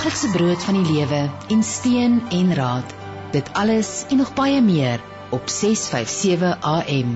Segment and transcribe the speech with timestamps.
[0.00, 1.18] daaglikse brood van die lewe
[1.52, 2.92] en steun en raad.
[3.34, 7.10] Dit alles en nog baie meer op 657 AM.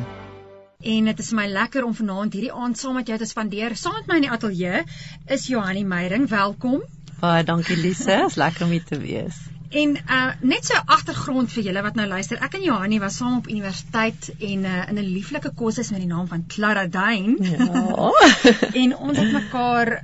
[0.85, 3.73] En dit is my lekker om vanaand hierdie aand saam met jou te spandeer.
[3.73, 4.85] Saam met my in die ateljee
[5.33, 6.29] is Johanni Meyering.
[6.29, 6.85] Welkom.
[7.25, 9.41] Baie dankie Lise, is lekker om hier te wees.
[9.73, 12.37] En uh net so agtergrond vir julle wat nou luister.
[12.45, 16.13] Ek en Johanni was saam op universiteit en uh in 'n lieflike kursus met die
[16.13, 17.37] naam van Clara Dane.
[17.41, 18.13] Ja.
[18.83, 20.03] en ons het mekaar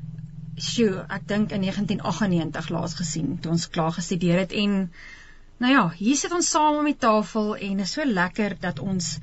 [0.62, 4.90] sjoe, ek dink in 1998 laas gesien toe ons klaar gestudeer het en
[5.60, 9.18] nou ja, hier sit ons saam om die tafel en is so lekker dat ons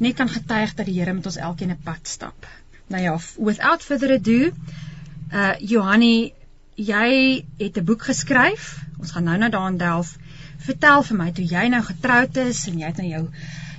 [0.00, 2.46] net kan getuig dat die Here met ons elkeen 'n pad stap.
[2.88, 4.52] Nou ja, without further ado,
[5.32, 6.32] uh Johanni,
[6.76, 8.84] jy het 'n boek geskryf.
[8.98, 10.16] Ons gaan nou nou daarin delf.
[10.58, 13.28] Vertel vir my toe jy nou getroud is en jy het nou jou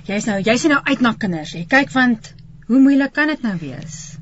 [0.06, 1.52] jy's nou jy's nou uit na kinders.
[1.52, 2.34] Jy kyk want
[2.66, 4.17] hoe moeilik kan dit nou wees?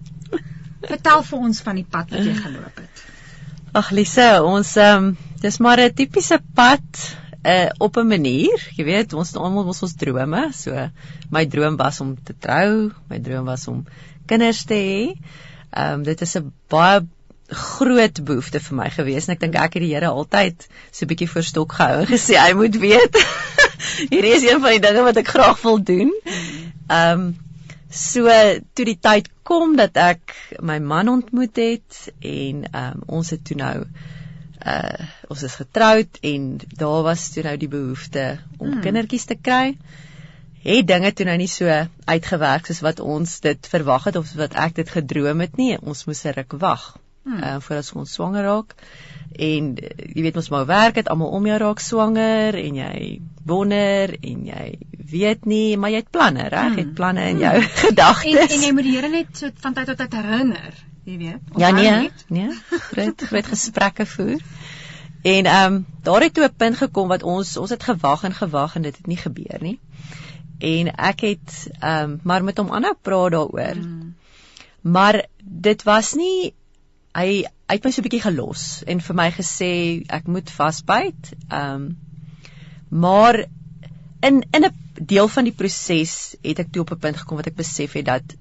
[0.88, 3.04] Vertel vir ons van die pad wat jy geloop het.
[3.76, 6.86] Ag Lise, ons ehm um, dis maar 'n tipiese pad
[7.46, 10.52] uh op 'n manier, jy weet, ons almal ons ons drome.
[10.52, 10.88] So
[11.30, 13.84] my droom was om te trou, my droom was om
[14.26, 15.02] kinders te hê.
[15.70, 17.06] Ehm um, dit is 'n baie
[17.48, 21.08] groot behoefte vir my gewees en ek dink ek het die Here altyd so 'n
[21.08, 23.14] bietjie verstok gehou en gesê hy moet weet.
[24.12, 26.12] Hierdie is een van die dinge wat ek graag wil doen.
[26.88, 27.45] Ehm um,
[27.90, 28.26] So
[28.74, 33.56] toe die tyd kom dat ek my man ontmoet het en um, ons het toe
[33.58, 33.74] nou
[34.66, 38.80] uh ons is getroud en daar was toe nou die behoefte om hmm.
[38.82, 39.76] kindertjies te kry.
[40.66, 41.70] Het dinge toe nou nie so
[42.10, 45.76] uitgewerk soos wat ons dit verwag het of wat ek dit gedroom het nie.
[45.78, 47.42] Ons moes 'n ruk wag hmm.
[47.42, 48.74] uh voordat ons swanger raak.
[49.32, 49.74] En
[50.14, 54.46] jy weet ons maar werk het almal om jou raak swanger en jy wonder en
[54.46, 54.78] jy
[55.10, 56.72] weet nie, maar jy het planne, reg?
[56.72, 56.94] Jy het hmm.
[56.98, 57.74] planne in jou hmm.
[57.86, 58.40] gedagtes.
[58.40, 61.54] En en jy moet die Here net so van tyd tot tyd herinner, jy weet.
[61.62, 62.48] Ja nee, nee,
[62.90, 64.42] groot groot gesprekke voer.
[65.26, 68.34] En ehm um, daar het toe 'n punt gekom wat ons ons het gewag en
[68.34, 69.80] gewag en dit het nie gebeur nie.
[70.58, 73.74] En ek het ehm um, maar met hom aanhou praat daaroor.
[73.74, 74.14] Hmm.
[74.80, 76.54] Maar dit was nie
[77.12, 79.70] hy hy het my so 'n bietjie gelos en vir my gesê
[80.08, 81.32] ek moet vasbyt.
[81.50, 81.96] Ehm um,
[82.88, 83.44] maar
[84.20, 87.46] in in 'n deel van die proses het ek toe op 'n punt gekom wat
[87.46, 88.36] ek besef het dat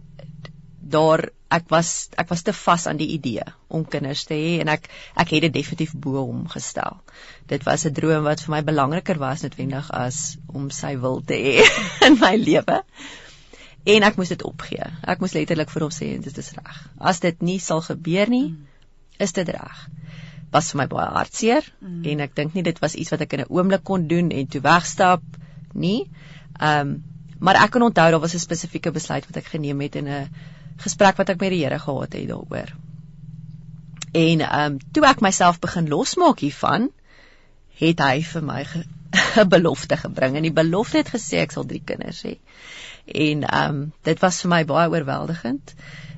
[0.80, 4.68] daar ek was ek was te vas aan die idee om kinders te hê en
[4.68, 7.02] ek ek het dit definitief bo hom gestel.
[7.47, 11.34] Dit was 'n droom wat vir my belangriker was noodwendig as om sy wil te
[11.34, 11.66] hê
[12.07, 12.84] in my lewe.
[13.86, 14.86] En ek moes dit opgee.
[15.03, 16.90] Ek moes letterlik vir hom sê dit is reg.
[17.00, 18.56] As dit nie sal gebeur nie,
[19.18, 19.81] is dit reg.
[20.52, 22.03] Was vir my baie hartseer mm.
[22.12, 24.48] en ek dink nie dit was iets wat ek in 'n oomblik kon doen en
[24.48, 25.24] toe wegstap
[25.74, 26.09] nie.
[26.59, 27.03] Ehm um,
[27.40, 30.30] maar ek kan onthou daar was 'n spesifieke besluit wat ek geneem het in 'n
[30.78, 32.72] gesprek wat ek met die Here gehad het daaroor.
[34.12, 36.90] En ehm um, toe ek myself begin losmaak hiervan,
[37.80, 38.62] het hy vir my
[39.44, 42.38] 'n belofte gebring en die belofte het gesê ek sal drie kinders hê.
[43.06, 45.75] En ehm um, dit was vir my baie oorweldigend.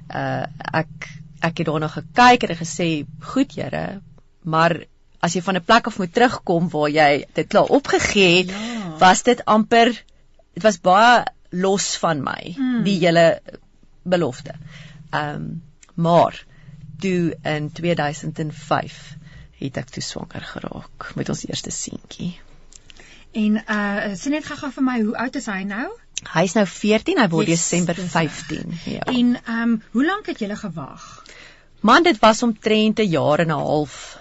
[0.10, 1.10] Uh ek
[1.40, 4.02] ek het daarna gekyk en gesê, "Goed, Here,
[4.44, 4.86] maar
[5.20, 8.98] as jy van 'n plek af moet terugkom waar jy dit klaar opgegee het, ja.
[9.00, 10.04] was dit amper
[10.54, 12.84] dit was baie los van my hmm.
[12.84, 13.42] die hele
[14.04, 14.56] belofte.
[15.10, 15.62] Ehm um,
[15.98, 16.46] maar
[17.00, 19.16] toe in 2005
[19.58, 22.36] het ek toe swanger geraak met ons eerste seentjie.
[23.32, 25.88] En uh sien net gou-gou vir my, hoe oud is hy nou?
[26.34, 28.78] Hy's nou 14, hy word yes, Desember 15.
[28.86, 29.06] Ja.
[29.14, 31.26] En ehm um, hoe lank het jy gewag?
[31.82, 34.18] Man, dit was omtrent 'n jaar en 'n half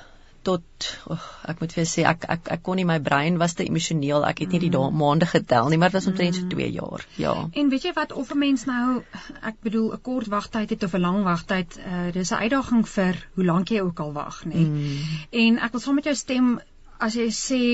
[0.47, 0.63] tot
[1.11, 4.27] oh, ek moet vir sê ek ek ek kon nie my brein was te emosioneel.
[4.29, 4.95] Ek het nie die mm.
[5.01, 6.77] maande getel nie, maar dit was omtrent so 2 mm.
[6.77, 7.07] jaar.
[7.23, 7.35] Ja.
[7.63, 9.03] En weet jy wat of 'n mens nou
[9.43, 13.27] ek bedoel 'n kort wagtyd het of 'n lang wagtyd, uh, dis 'n uitdaging vir
[13.35, 14.63] hoe lank jy ook al wag, nê.
[14.67, 15.01] Mm.
[15.31, 16.61] En ek wil saam met jou stem
[16.99, 17.65] as jy sê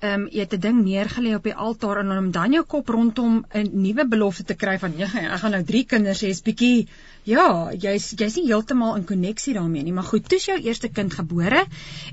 [0.00, 2.88] ehm um, jy het 'n ding neergelê op die altaar en om dan jou kop
[2.88, 6.42] rondom 'n nuwe belofte te kry van ja, ek gaan nou 3 kinders hê, is
[6.42, 6.88] bietjie
[7.28, 10.88] ja, jy's jy's nie heeltemal in koneksie daarmee nie, maar goed, toe is jou eerste
[10.88, 11.66] kind gebore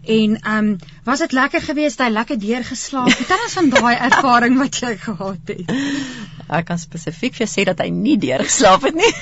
[0.04, 3.12] en ehm um, was dit lekker geweest, hy lekker deurgeslaap.
[3.12, 5.72] Vertel ons van daai ervaring wat jy gehad het.
[6.48, 9.14] Ek kan spesifiek vir sê dat hy nie deurgeslaap het nie.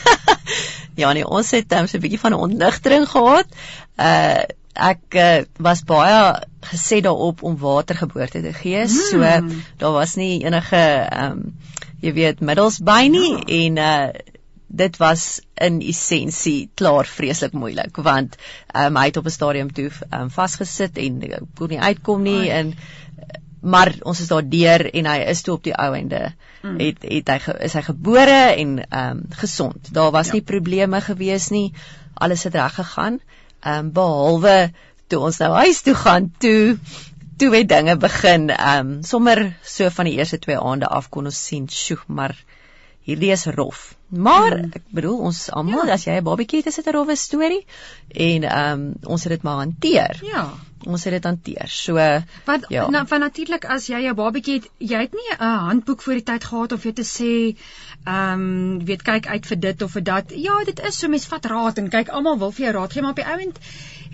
[1.02, 3.46] ja, nee, ons het um, so 'n bietjie van 'n ontnigtering gehad.
[3.98, 4.44] Uh
[4.76, 6.20] ek uh, was baie
[6.68, 8.84] gesê daarop om watergeboorte te gee.
[8.84, 8.88] Mm.
[8.88, 9.20] So
[9.78, 11.54] daar was nie enige ehm um,
[12.04, 13.44] jy weet middels by nie ja.
[13.64, 14.34] en uh
[14.76, 18.36] dit was in essensie klaar vreeslik moeilik want
[18.76, 21.22] um, hy het op 'n stadium toe um, vasgesit en
[21.56, 22.74] kon nie uitkom nie en
[23.62, 26.34] maar ons is daar deur en hy is toe op die ou einde
[26.64, 26.80] mm.
[26.80, 29.94] het het hy is hy gebore en ehm um, gesond.
[29.94, 30.34] Daar was ja.
[30.34, 31.74] nie probleme gewees nie.
[32.14, 33.14] Alles het reg gegaan.
[33.14, 34.72] Ehm um, behalwe
[35.08, 36.78] toe ons nou huis toe gaan, toe
[37.38, 41.26] toe het dinge begin ehm um, sommer so van die eerste twee aande af kon
[41.26, 42.36] ons sien, sjoe, maar
[43.06, 43.96] hierdie is rof.
[44.10, 44.72] Maar mm.
[44.80, 45.98] ek bedoel ons almal ja.
[45.98, 47.66] as jy 'n babatjie het, is dit 'n rowwe storie
[48.10, 50.22] en ehm um, ons het dit maar hanteer.
[50.24, 50.48] Ja
[50.86, 51.72] ons het dit hanteer.
[51.72, 51.96] So
[52.46, 52.88] wat ja.
[52.90, 56.28] nou van natuurlik as jy jou babatjie het, jy het nie 'n handboek voor die
[56.32, 57.34] tyd gehad of jy te sê
[58.06, 60.32] ehm um, weet kyk uit vir dit of vir dat.
[60.36, 63.02] Ja, dit is so mens vat raad en kyk almal wil vir jou raad gee,
[63.02, 63.60] maar op die ouend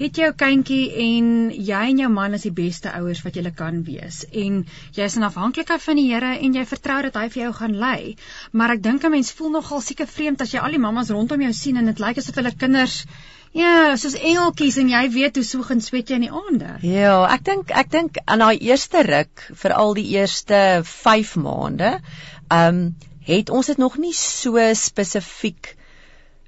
[0.01, 3.51] het jy jou kindjie en jy en jou man is die beste ouers wat jy
[3.57, 4.63] kan wees en
[4.95, 7.75] jy is in afhanklikheid van die Here en jy vertrou dat hy vir jou gaan
[7.83, 8.15] lei.
[8.51, 11.41] Maar ek dink 'n mens voel nogal seker vreemd as jy al die mammas rondom
[11.41, 13.05] jou sien en dit lyk asof hulle kinders
[13.51, 16.75] Ja, soos engeltjies en jy weet hoe soegend sweet jy in die aande.
[16.87, 21.97] Ja, ek dink ek dink aan daai eerste ruk, veral die eerste 5 maande,
[22.47, 22.83] ehm um,
[23.21, 25.75] het ons dit nog nie so spesifiek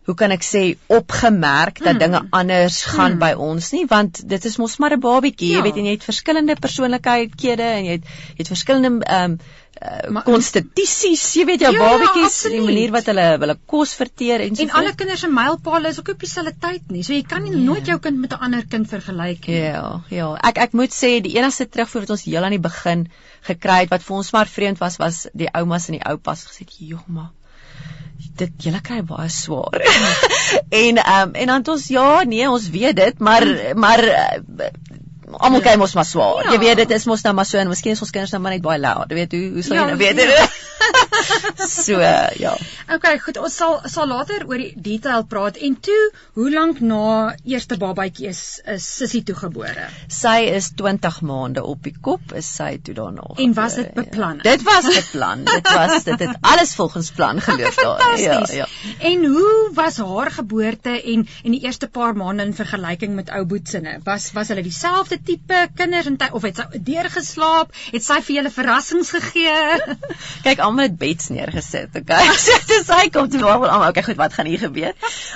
[0.06, 2.04] hoe kan ek sê opgemerk dat hmm.
[2.04, 3.24] dinge anders gaan hmm.
[3.24, 5.58] by ons nie want dit is mos maar 'n babietjie ja.
[5.58, 9.38] jy weet en jy het verskillende persoonlikhede en jy het jy het verskillende ehm um,
[10.24, 14.64] konstitusies, jy weet jou ja, babatjies, die manier wat hulle hulle kos verteer en so.
[14.64, 17.04] En alle kinders se mylpaale is ook op dieselfde tyd nie.
[17.04, 17.64] So jy kan nie ja.
[17.66, 19.60] nooit jou kind met 'n ander kind vergelyk nie.
[19.66, 20.30] Ja, ja.
[20.50, 23.08] Ek ek moet sê die enigste terugvoer wat ons heel aan die begin
[23.50, 26.68] gekry het wat vir ons maar vreemd was was die oumas en die oupas gesê,
[26.78, 27.32] "Joh, maar
[28.42, 29.82] dit julle kry baie swaar."
[30.84, 34.04] en ehm um, en dan ons ja, nee, ons weet dit, maar maar
[35.40, 35.70] almal ja.
[35.70, 36.44] kyk mos maar swaar.
[36.46, 36.52] Ja.
[36.56, 38.58] Jy weet dit is mos nou maar so en miskien is ons kinders nou maar
[38.58, 39.10] net baie loud.
[39.10, 40.24] Jy weet hoe hoe sal jy ja, nou weet?
[40.24, 40.48] Ja.
[41.86, 42.00] so
[42.40, 42.54] ja.
[42.94, 45.58] Okay, goed, ons sal sal later oor die detail praat.
[45.64, 46.00] En toe,
[46.38, 49.88] hoe lank na eerste babatjie is is Sissie toe gebore?
[50.12, 53.34] Sy is 20 maande op die kop, is sy toe daarna.
[53.42, 54.42] En was dit beplan?
[54.42, 54.52] Ja.
[54.52, 55.46] Dit was beplan.
[55.50, 58.20] dit was dit het alles volgens plan geloop daar.
[58.20, 58.68] Ja, ja.
[59.00, 63.46] En hoe was haar geboorte en en die eerste paar maande in vergelyking met ou
[63.46, 64.00] boetsinne?
[64.04, 67.74] Was was hulle dieselfde tipe kinders en of het sy deurgeslaap?
[67.94, 69.96] Het sy vir julle verrassings gegee?
[70.46, 71.96] Kyk, almal het beds neergesit.
[72.04, 72.28] Okay.
[72.44, 74.94] So dis hy kom toe maar almal, okay, goed, wat gaan hier gebeur?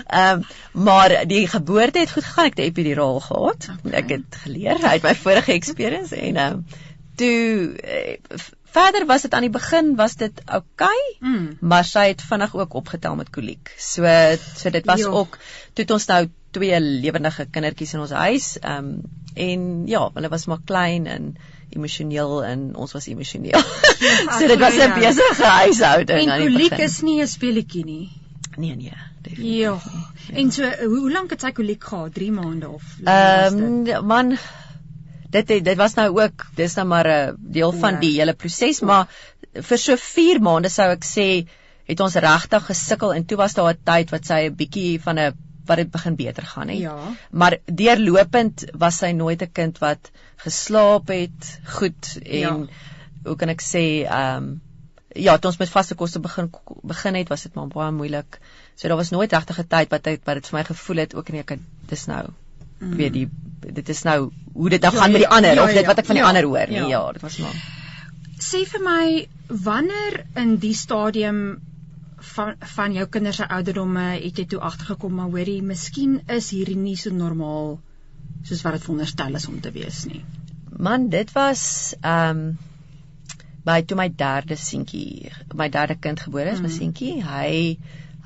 [0.07, 0.45] Ehm, um,
[0.88, 2.51] maar die geboorte het goed gegaan.
[2.51, 3.69] Ek het epiduraal gehad.
[3.80, 3.95] Okay.
[4.01, 6.86] Ek het geleer uit my vorige experience en ehm um,
[7.18, 8.40] toe uh,
[8.78, 11.57] verder was dit aan die begin was dit okay, mm.
[11.62, 13.72] maar sy het vinnig ook opgetel met koliek.
[13.78, 14.06] So
[14.62, 15.13] so dit was jo.
[15.24, 15.40] ook
[15.74, 18.57] toe het ons nou twee lewendige kindertjies in ons huis.
[18.59, 21.36] Ehm um, en ja, hulle was maar klein en
[21.69, 23.54] emosioneel en ons was emosioneel.
[23.54, 26.62] Ja, so dit was 'n besige huishouding aan die begin.
[26.62, 28.09] En koliek is nie 'n speletjie nie.
[28.57, 28.94] Nee nee.
[29.36, 29.77] Ja.
[30.33, 32.13] En so hoe, hoe lank het sy koliek gehad?
[32.13, 34.38] 3 maande of Ehm um, man
[35.30, 38.00] dit dit was nou ook dis nou maar 'n deel van ja.
[38.00, 39.07] die hele proses, maar
[39.54, 41.48] vir so 4 maande sou ek sê
[41.88, 45.19] het ons regtig gesukkel en toe was daar 'n tyd wat sy 'n bietjie van
[45.19, 45.33] 'n
[45.68, 46.80] wat dit begin beter gaan het.
[46.80, 46.98] Ja.
[47.31, 50.12] Maar deurlopend was sy nooit 'n kind wat
[50.46, 52.56] geslaap het goed en ja.
[53.24, 54.62] hoe kan ek sê ehm um,
[55.16, 56.50] ja, toe ons met vaste kosse begin
[56.84, 58.40] begin het, was dit maar baie moeilik.
[58.75, 61.16] So daar was nooit regtig 'n tyd wat hy wat dit vir my gevoel het
[61.16, 61.58] ook nee, ek
[61.90, 62.28] dis nou
[62.80, 62.96] mm.
[62.96, 63.30] weet die
[63.74, 65.88] dit is nou hoe dit nou ja, gaan met die ander ja, of dit ja,
[65.88, 66.78] wat ek van die ja, ander hoor nie.
[66.78, 67.58] Ja, ja dit was maar
[68.38, 71.40] Sê vir my wanneer in die stadium
[72.18, 76.78] van van jou kinders se ouderdomme het jy toe agtergekom maar hoorie miskien is hierdie
[76.78, 77.78] nie so normaal
[78.48, 80.24] soos wat dit veronderstel is om te wees nie.
[80.78, 82.57] Man, dit was ehm um,
[83.68, 86.68] by toe my derde seentjie, my derde kind gebore is, mm.
[86.68, 87.78] my seentjie, hy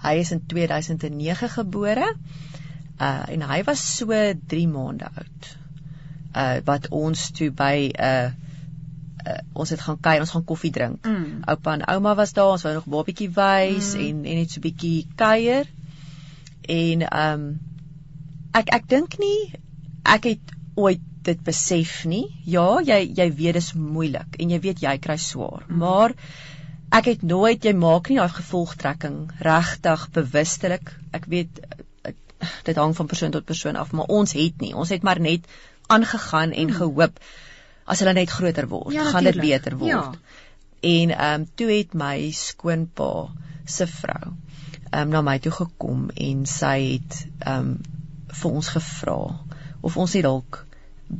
[0.04, 2.12] hy is in 2009 gebore.
[3.02, 4.14] Uh en hy was so
[4.54, 5.50] 3 maande oud.
[6.36, 8.51] Uh wat ons toe by 'n uh,
[9.28, 11.06] uh, ons het gaan kuier, ons gaan koffie drink.
[11.06, 11.42] Mm.
[11.52, 14.08] Oupa en ouma was daar, ons wou nog babietjie wys mm.
[14.08, 15.70] en en net so 'n bietjie kuier.
[16.62, 17.60] En ehm um,
[18.54, 19.54] ek ek dink nie
[20.04, 22.26] ek het ooit dit besef nie.
[22.46, 25.78] Ja, jy jy weet dis moeilik en jy weet jy kry swaar, mm.
[25.78, 26.16] maar
[26.92, 30.96] ek het nooit jy maak nie daai gevolgtrekking regtig bewustelik.
[31.16, 31.62] Ek weet
[32.04, 32.18] ek,
[32.66, 34.74] dit hang van persoon tot persoon af, maar ons het nie.
[34.74, 35.46] Ons het maar net
[35.88, 36.80] aangegaan en mm.
[36.82, 37.22] gehoop
[37.92, 39.92] as hulle net groter word, ja, gaan dit beter word.
[39.92, 40.04] Ja.
[40.82, 43.12] En ehm um, toe het my skoonpa
[43.66, 44.32] se vrou
[44.92, 47.74] ehm um, na my toe gekom en sy het ehm um,
[48.42, 49.18] vir ons gevra
[49.82, 50.66] of ons nie dalk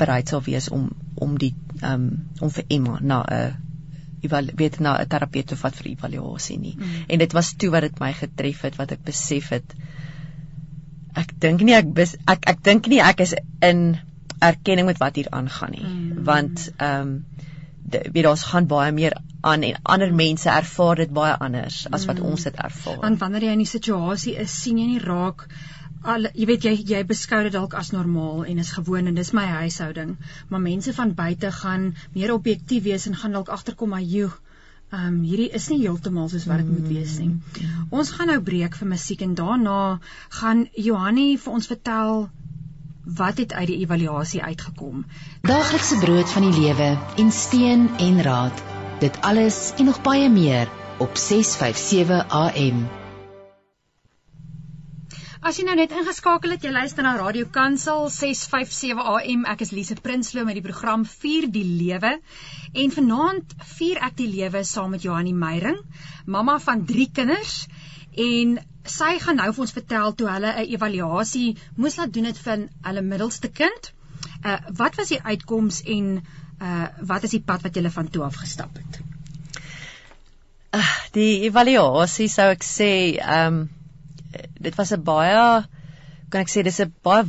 [0.02, 2.08] bereid sou wees om om die ehm um,
[2.40, 6.76] om vir Emma na 'n weet na 'n terapeut of wat vir evaluasie nie.
[6.78, 7.04] Mm.
[7.08, 9.76] En dit was toe wat dit my getref het wat ek besef het
[11.16, 13.98] ek dink nie ek bes, ek ek dink nie ek is in
[14.42, 16.24] erkenning met wat hier aangaan nie mm.
[16.30, 17.50] want ehm um,
[17.92, 22.20] weet ons gaan baie meer aan en ander mense ervaar dit baie anders as wat
[22.22, 22.26] mm.
[22.30, 23.00] ons dit ervaar.
[23.02, 25.48] Want wanneer jy in die situasie is, sien jy nie raak
[26.14, 29.34] al jy weet jy jy beskou dit dalk as normaal en is gewoon en dis
[29.38, 30.16] my huishouding,
[30.50, 34.32] maar mense van buite gaan meer objektief wees en gaan dalk agterkom maar joe
[34.92, 37.30] Ehm um, hierdie is nie heeltemal soos wat dit moet wees nie.
[37.30, 37.84] Mm.
[37.96, 39.76] Ons gaan nou breek vir musiek en daarna
[40.40, 42.26] gaan Johanni vir ons vertel
[43.16, 45.06] wat het uit die evaluasie uitgekom.
[45.42, 48.64] Daaglikse brood van die lewe en steun en raad.
[49.00, 52.90] Dit alles en nog baie meer op 657 AM.
[55.42, 59.48] As jy nou net ingeskakel het, jy luister na Radio Kansel 657 AM.
[59.50, 62.12] Ek is Lise Prinsloo met die program Vier die Lewe.
[62.78, 65.80] En vanaand vier ek die lewe saam met Johanni Meyring,
[66.30, 67.64] mamma van 3 kinders.
[68.14, 72.38] En sy gaan nou vir ons vertel toe hulle 'n evaluasie moes laat doen het
[72.38, 73.94] vir hulle middelste kind.
[74.46, 76.24] Uh wat was die uitkoms en
[76.62, 79.02] uh wat is die pad wat julle van toe af gestap het?
[80.74, 83.70] Uh, die evaluasie sou ek sê, ehm um,
[84.60, 85.66] dit was 'n baie
[86.30, 87.26] kan ek sê dis 'n baie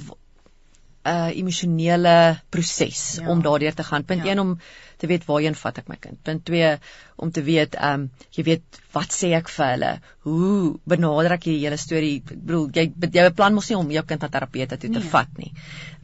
[1.02, 3.26] uh emosionele proses ja.
[3.30, 4.04] om daardeur te gaan.
[4.04, 4.40] Punt 1 ja.
[4.40, 4.58] om
[4.96, 6.18] te weet waarheen vat ek my kind.
[6.22, 6.76] Punt 2
[7.16, 8.06] om te weet um
[8.36, 9.92] jy weet wat sê ek vir hulle?
[10.28, 12.14] Hoe benader ek hierdie hele storie?
[12.22, 15.12] Ek bedoel jy jy beplan mos nie om jou kind na terapeute toe te nee.
[15.14, 15.50] vat nie.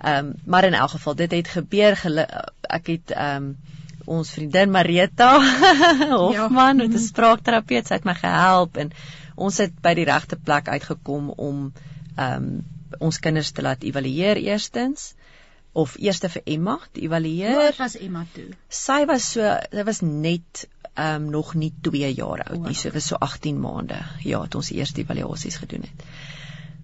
[0.02, 1.99] Um maar in elk geval dit het gebeur
[2.78, 3.52] ek het um
[4.09, 5.35] ons vriendin Marita
[6.11, 6.73] Hofman ja.
[6.81, 8.90] met 'n spraakterapeut, sy het my gehelp en
[9.37, 11.71] ons het by die regte plek uitgekom om
[12.17, 12.50] ehm um,
[12.99, 15.12] ons kinders te laat evalueer eerstens
[15.73, 17.57] of eerste vir Emma te evalueer.
[17.57, 18.49] Wat was Emma toe?
[18.68, 20.66] Sy was so sy was net
[20.99, 24.00] ehm um, nog nie 2 jaar oud nie, so was so 18 maande.
[24.26, 26.07] Ja, het ons eerste evaluasies gedoen het.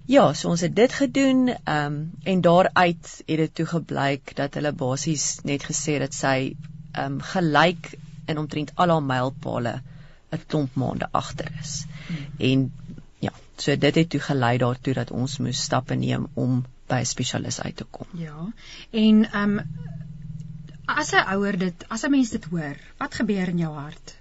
[0.07, 4.55] Ja, so ons het dit gedoen ehm um, en daaruit het dit toe gebleik dat
[4.55, 6.37] hulle basies net gesê dat sy
[6.93, 7.91] ehm um, gelyk
[8.31, 9.75] in omtrent al haar mylpale
[10.35, 11.85] 'n klomp maande agter is.
[12.07, 12.27] Hmm.
[12.39, 12.73] En
[13.25, 17.11] ja, so dit het toe gelei daartoe dat ons moes stappe neem om by 'n
[17.11, 18.07] spesialis uit te kom.
[18.13, 18.53] Ja.
[18.91, 19.63] En ehm um,
[20.85, 24.17] as 'n ouer dit, as 'n mens dit hoor, wat gebeur in jou hart?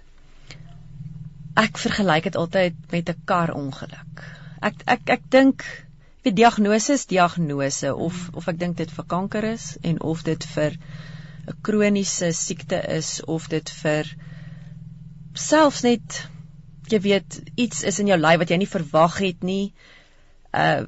[1.54, 4.24] Ek vergelyk dit altyd met 'n karongeluk.
[4.60, 5.64] Ek ek ek dink
[6.22, 8.34] die diagnose is diagnose of hmm.
[8.34, 10.78] of ek dink dit vir kanker is en of dit vir
[11.46, 14.14] 'n kroniese siekte is of dit vir
[15.34, 16.28] selfs net
[16.92, 19.72] jy weet iets is in jou lyf wat jy nie verwag het nie.
[20.54, 20.84] Uh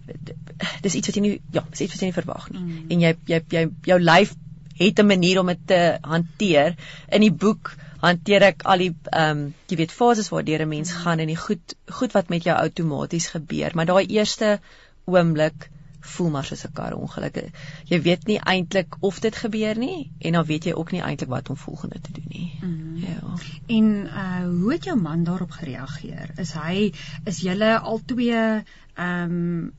[0.82, 2.62] dis iets wat jy nie ja, dis iets wat jy nie verwag nie.
[2.62, 2.90] Mm.
[2.90, 4.34] En jy jy jy jou lyf
[4.76, 6.76] het 'n manier om dit te hanteer.
[7.08, 10.92] In die boek hanteer ek al die ehm um, jy weet fases waardeur 'n mens
[10.92, 10.98] mm.
[11.04, 14.60] gaan en die goed goed wat met jou outomaties gebeur, maar daai eerste
[15.04, 15.70] oomblik
[16.06, 17.38] voel maar soos 'n karongeluk.
[17.84, 21.28] Jy weet nie eintlik of dit gebeur nie en dan weet jy ook nie eintlik
[21.28, 22.58] wat om volgende te doen nie.
[22.60, 22.96] Mm.
[22.96, 23.34] Ja.
[23.66, 26.30] En uh hoe het jou man daarop gereageer?
[26.36, 26.92] Is hy
[27.24, 29.72] is julle albei ehm um,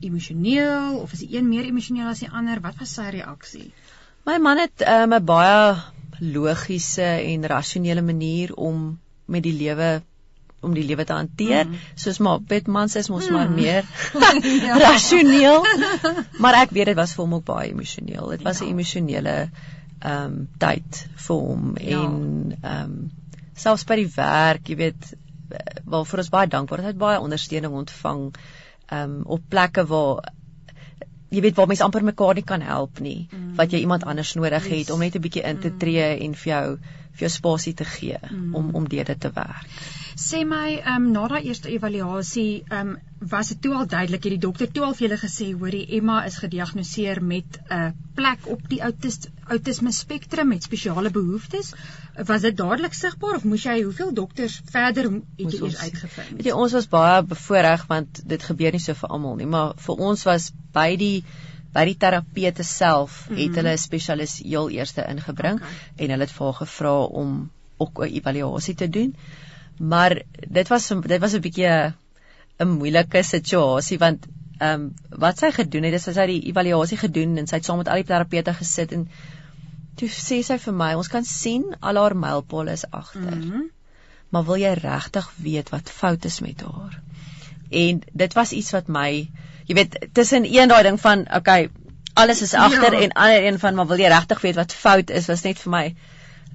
[0.00, 2.60] emosioneel of is die een meer emosioneel as die ander?
[2.60, 3.72] Wat was sy reaksie?
[4.24, 5.76] My man het um, 'n baie
[6.22, 10.02] logiese en rasionele manier om met die lewe
[10.62, 11.66] om die lewe te hanteer.
[11.68, 11.78] Mm.
[11.98, 13.36] Soos maar Batman sê mos mm.
[13.36, 13.84] maar meer
[14.66, 14.78] ja.
[14.86, 15.66] rasioneel.
[16.38, 18.34] maar ek weet dit was vir hom ook baie emosioneel.
[18.36, 18.76] Dit was 'n ja.
[18.76, 19.36] emosionele
[20.02, 22.02] ehm um, tyd vir hom ja.
[22.02, 22.14] en
[22.60, 23.10] ehm um,
[23.54, 25.12] selfs by die werk, jy weet,
[25.92, 26.80] vir ons baie dankbaar.
[26.80, 30.32] Hy het baie ondersteuning ontvang ehm um, op plekke waar
[31.32, 33.54] jy weet waar mense amper mekaar nie kan help nie, mm.
[33.56, 34.90] wat jy iemand anders nodig het yes.
[34.90, 35.78] om net 'n bietjie in te mm.
[35.78, 36.24] tree mm.
[36.26, 36.66] en vir jou
[37.12, 38.54] vir jou spasie te gee mm.
[38.54, 39.68] om om deur dit te werk.
[40.16, 42.96] Sê my, ehm um, na daai eerste evaluasie, ehm um,
[43.32, 46.24] was dit toe al duidelik, het die dokter toe al vir julle gesê, hoorie, Emma
[46.26, 51.72] is gediagnoseer met 'n uh, plek op die autis autisme spektrum met spesiale behoeftes.
[52.26, 56.36] Was dit dadelik sigbaar of moes jy hoeveel dokters verder het jy eers uitgevind?
[56.36, 59.72] Weet jy, ons was baie bevoordeel want dit gebeur nie so vir almal nie, maar
[59.76, 61.24] vir ons was by die
[61.72, 63.42] by die terapeute self mm -hmm.
[63.42, 63.56] het mhm.
[63.56, 65.72] hulle 'n spesialis heel eerste ingebring okay.
[65.96, 69.14] en hulle het vir haar gevra om ook 'n evaluasie te doen.
[69.78, 71.94] Maar dit was dit was 'n bietjie
[72.58, 74.26] 'n moeilike situasie want
[74.58, 77.64] ehm um, wat sy gedoen het is sy het die evaluasie gedoen en sy het
[77.64, 79.08] saam met al die terapeute gesit en
[79.96, 83.36] toe sê sy vir my ons kan sien al haar mylpale is agter.
[83.36, 83.70] Mm -hmm.
[84.28, 87.00] Maar wil jy regtig weet wat fout is met haar?
[87.70, 89.28] En dit was iets wat my
[89.66, 91.70] jy weet tussen een daai ding van okay
[92.14, 93.00] alles is agter ja.
[93.00, 95.70] en ander een van maar wil jy regtig weet wat fout is was net vir
[95.70, 95.84] my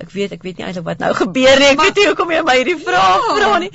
[0.04, 2.34] ek weet ek weet nie eintlik wat nou gebeur nie ek maar, weet nie hoekom
[2.36, 3.38] jy my hierdie vraag ja.
[3.40, 3.72] vra nie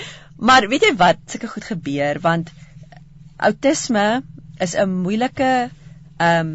[0.51, 2.53] maar weet jy wat sulke goed gebeur want
[3.51, 4.07] outisme
[4.67, 5.53] is 'n moeilike
[6.19, 6.53] ehm um,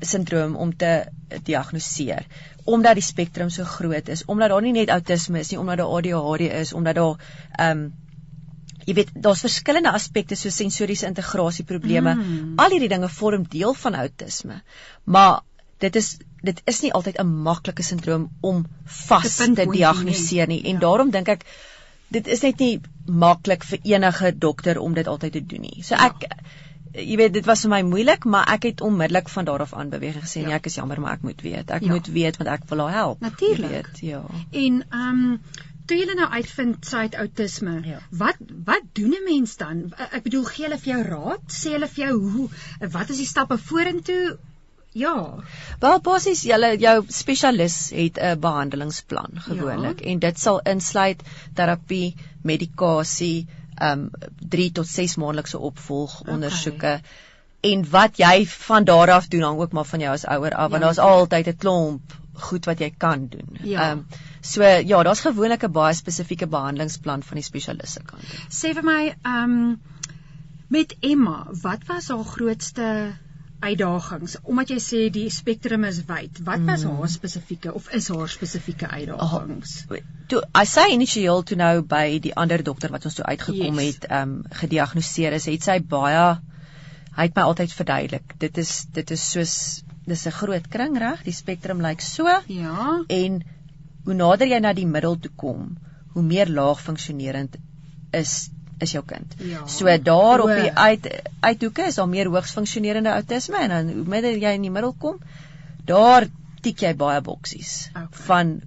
[0.00, 0.90] sindroom om te
[1.44, 2.26] diagnoseer
[2.64, 5.94] omdat die spektrum so groot is omdat daar nie net outisme is nie omdat daar
[5.98, 7.16] ADHD is omdat daar
[7.58, 7.88] ehm um,
[8.88, 12.14] jy weet daar's verskillende aspekte so sensoriese integrasieprobleme.
[12.14, 12.52] Mm.
[12.56, 14.62] Al hierdie dinge vorm deel van outisme.
[15.04, 15.42] Maar
[15.84, 20.62] dit is dit is nie altyd 'n maklike sindroom om vas te, te diagnoseer nie
[20.64, 20.78] en ja.
[20.78, 21.44] daarom dink ek
[22.08, 25.82] dit is net nie maklik vir enige dokter om dit altyd te doen nie.
[25.82, 26.08] So ja.
[26.08, 26.28] ek
[26.98, 29.90] jy weet dit was vir my moeilik, maar ek het onmiddellik van daar af aan
[29.92, 30.46] beweeg en gesê ja.
[30.46, 31.70] nee, ek is jammer, maar ek moet weet.
[31.70, 31.92] Ek ja.
[31.92, 33.20] moet weet want ek wil haar help.
[33.20, 33.90] Natuurlik.
[34.00, 34.22] Ja.
[34.50, 35.40] En ehm um,
[35.88, 37.98] toe jy nou uitvind sy het outisme, ja.
[38.10, 39.92] wat wat doen 'n mens dan?
[40.10, 41.44] Ek bedoel, gee hulle vir jou raad?
[41.48, 42.48] Sê hulle vir jou hoe
[42.92, 44.36] wat is die stappe vorentoe?
[44.92, 45.34] Ja.
[45.80, 50.10] Wel basies julle jou spesialis het 'n behandelingsplan gewoonlik ja.
[50.10, 51.22] en dit sal insluit
[51.54, 53.46] terapie, medikasie,
[53.82, 54.10] um
[54.48, 56.76] 3 tot 6 maandelikse opvolg ondersoeke.
[56.76, 57.02] Okay.
[57.60, 60.64] En wat jy van daar af doen hang ook maar van jou as ouer af,
[60.64, 63.58] ja, want daar's altyd 'n klomp goed wat jy kan doen.
[63.62, 63.90] Ja.
[63.92, 64.06] Um
[64.40, 68.24] so ja, daar's gewoonlik 'n baie spesifieke behandelingsplan van die spesialiste kant.
[68.48, 69.80] Sê vir my, um
[70.68, 73.16] met Emma, wat was haar grootste
[73.60, 74.36] uitdagings.
[74.42, 76.40] Omdat jy sê die spektrum is wyd.
[76.46, 76.98] Wat was mm.
[76.98, 79.74] haar spesifieke of is haar spesifieke uitdagings?
[79.90, 83.80] Oh, toe as sy initieel toe nou by die ander dokter wat ons toe uitgekom
[83.80, 83.94] yes.
[83.94, 86.24] het ehm um, gediagnoseer is het sy baie
[87.18, 89.54] hy het my altyd verduidelik dit is dit is soos
[90.08, 91.22] dis 'n groot kring reg?
[91.24, 92.24] Die spektrum lyk so.
[92.46, 93.04] Ja.
[93.08, 93.42] En
[94.04, 95.76] hoe nader jy na die middel toe kom
[96.14, 97.56] hoe meer laag funksionerend
[98.10, 98.50] is
[98.84, 99.34] is jou kind.
[99.42, 99.66] Ja.
[99.66, 101.08] So daar op die uit
[101.40, 104.94] uithoeke is daar meer hoogs funksionerende outisme en dan hoe minder jy in die middel
[104.98, 105.20] kom,
[105.88, 106.26] daar
[106.62, 108.06] tik jy baie boksies okay.
[108.28, 108.60] van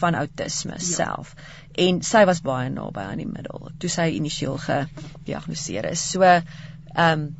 [0.00, 0.84] van outisme ja.
[0.84, 1.34] self.
[1.74, 6.10] En sy was baie naby aan die middel toe sy initieel gediagnoseer is.
[6.14, 6.42] So ehm
[6.96, 7.30] um,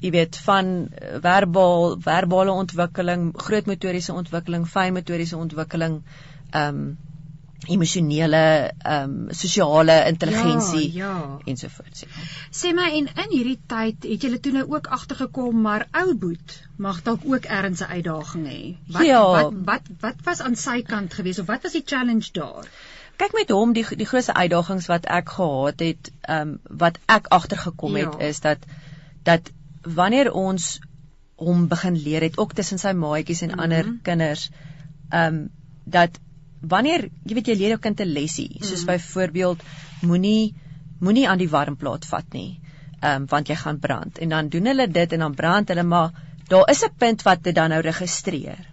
[0.00, 0.88] jy weet van
[1.20, 6.00] verbaal verbale ontwikkeling, groot motoriese ontwikkeling, fyn motoriese ontwikkeling
[6.50, 6.98] ehm um,
[7.68, 11.38] emosionele ehm um, sosiale intelligensie ja, ja.
[11.44, 12.00] ensovoorts.
[12.00, 12.22] Ja.
[12.50, 16.56] Sê my en in hierdie tyd het julle toe nou ook agtergekom maar ou boet
[16.76, 18.62] mag dalk ook erns 'n uitdaging hê.
[18.86, 19.22] Wat, ja.
[19.30, 22.66] wat wat wat was aan sy kant gewees of wat was die challenge daar?
[23.16, 27.26] Kyk met hom die die grootste uitdagings wat ek gehad het, ehm um, wat ek
[27.28, 28.26] agtergekom het ja.
[28.32, 28.58] is dat
[29.22, 30.80] dat wanneer ons
[31.36, 33.62] hom begin leer het ook tussen sy maatjies en mm -hmm.
[33.62, 34.50] ander kinders
[35.10, 35.50] ehm um,
[35.84, 36.20] dat
[36.60, 38.86] wanneer jy weet jy leer jou kind 'n lesie, soos mm.
[38.86, 39.62] byvoorbeeld
[40.02, 40.54] moenie
[41.00, 42.60] moenie aan die warm plaat vat nie.
[43.00, 45.82] Ehm um, want jy gaan brand en dan doen hulle dit en dan brand hulle
[45.82, 46.10] maar
[46.48, 48.66] daar is 'n punt wat dit dan nou registreer.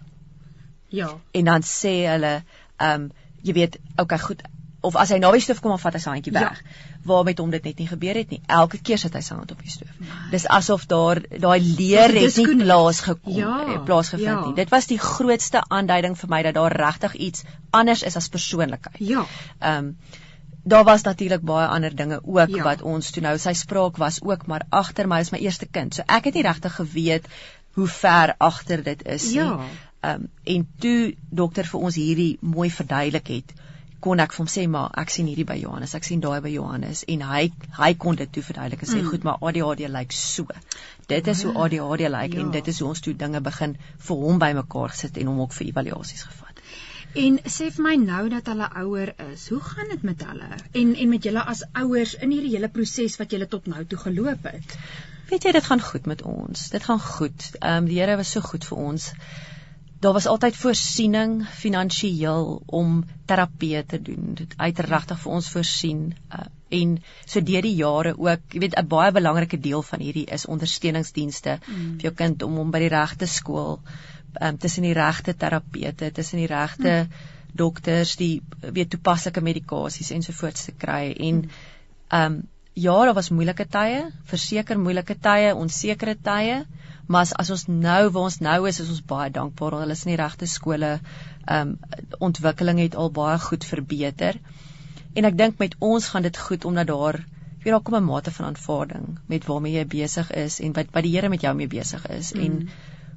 [0.88, 1.20] Ja.
[1.32, 2.42] En dan sê hulle
[2.76, 3.10] ehm um,
[3.42, 4.42] jy weet, okay, goed,
[4.80, 6.44] of as hy naby stoof kom of vat hy sy handjie ja.
[6.46, 6.60] weg.
[6.62, 7.00] Ja.
[7.10, 8.38] Waar met hom dit net nie gebeur het nie.
[8.58, 9.90] Elke keer sit hy sy hand op die stoof.
[10.30, 13.56] Dis asof daar daai leer het nie plaas gekom ja.
[13.64, 14.38] Eh, plaasgevind ja.
[14.46, 14.54] nie.
[14.58, 19.02] Dit was die grootste aanduiding vir my dat daar regtig iets anders is as persoonlikheid.
[19.02, 19.26] Ja.
[19.58, 20.24] Ehm um,
[20.68, 22.62] daar was natuurlik baie ander dinge ook ja.
[22.62, 25.94] wat ons toe nou sy spraak was ook maar agter my is my eerste kind.
[25.94, 27.30] So ek het nie regtig geweet
[27.78, 29.48] hoe ver agter dit is ja.
[29.54, 29.78] nie.
[30.00, 33.56] Ehm um, en toe dokter vir ons hierdie mooi verduidelik het
[34.04, 36.52] kon ek vir hom sê maar ek sien hierdie by Johannes, ek sien daai by
[36.52, 37.40] Johannes en hy
[37.78, 39.08] hy kon dit toe verduidelik en sê mm.
[39.12, 40.46] goed, maar ADHD lyk so.
[41.10, 42.44] Dit is hoe ADHD lyk ja.
[42.44, 43.74] en dit is hoe ons toe dinge begin
[44.10, 46.62] vir hom bymekaar sit en hom ook vir evaluasies gevat.
[47.18, 50.48] En sê vir my nou dat hulle ouer is, hoe gaan dit met hulle?
[50.82, 53.98] En en met julle as ouers in hierdie hele proses wat julle tot nou toe
[54.06, 54.76] geloop het?
[55.30, 56.68] Weet jy, dit gaan goed met ons.
[56.72, 57.48] Dit gaan goed.
[57.58, 59.12] Ehm um, die Here was so goed vir ons
[60.00, 64.34] daar was altyd voorsiening finansiëel om terapie te doen.
[64.38, 66.44] Dit uit regtig vir ons voorsien uh,
[66.78, 66.92] en
[67.24, 71.58] so deur die jare ook, jy weet 'n baie belangrike deel van hierdie is ondersteuningsdienste
[71.58, 71.96] mm.
[71.96, 73.80] vir jou kind om hom by die regte skool,
[74.40, 77.10] um, tussen die regte terapeute, tussen die regte mm.
[77.52, 81.50] dokters, die weet toepaslike medikasies ensovoorts te kry en mm.
[82.08, 82.46] ehm um,
[82.78, 86.60] ja, daar was moeilike tye, verseker moeilike tye, onsekere tye,
[87.08, 89.78] maar as, as ons nou waar ons nou is, is ons baie dankbaar.
[89.80, 90.98] Hulle is in die regte skole.
[91.46, 91.76] Ehm um,
[92.28, 94.36] ontwikkeling het al baie goed verbeter.
[95.16, 97.22] En ek dink met ons gaan dit goed omdat daar
[97.62, 101.02] weer daar kom 'n mate van aanvaarding met waarmee jy besig is en wat wat
[101.02, 102.40] die Here met jou mee besig is mm.
[102.44, 102.68] en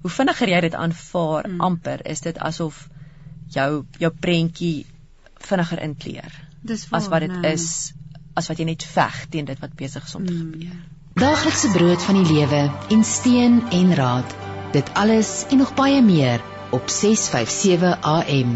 [0.01, 1.61] hoe vinniger jy dit aanvaar mm.
[1.61, 2.89] amper is dit asof
[3.47, 4.85] jou jou prentjie
[5.35, 6.47] vinniger inkleer.
[6.61, 7.53] Dis waar, as wat dit nee.
[7.53, 7.93] is
[8.33, 10.81] as wat jy net veg teen dit wat besig is om te mm.
[11.11, 12.59] Daaglikse brood van die lewe
[12.95, 14.35] en steun en raad.
[14.71, 16.39] Dit alles en nog baie meer
[16.71, 18.53] op 657 AM.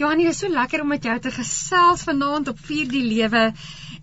[0.00, 3.52] Johannie, is so lekker om met jou te gesels vanaand op Vier die Lewe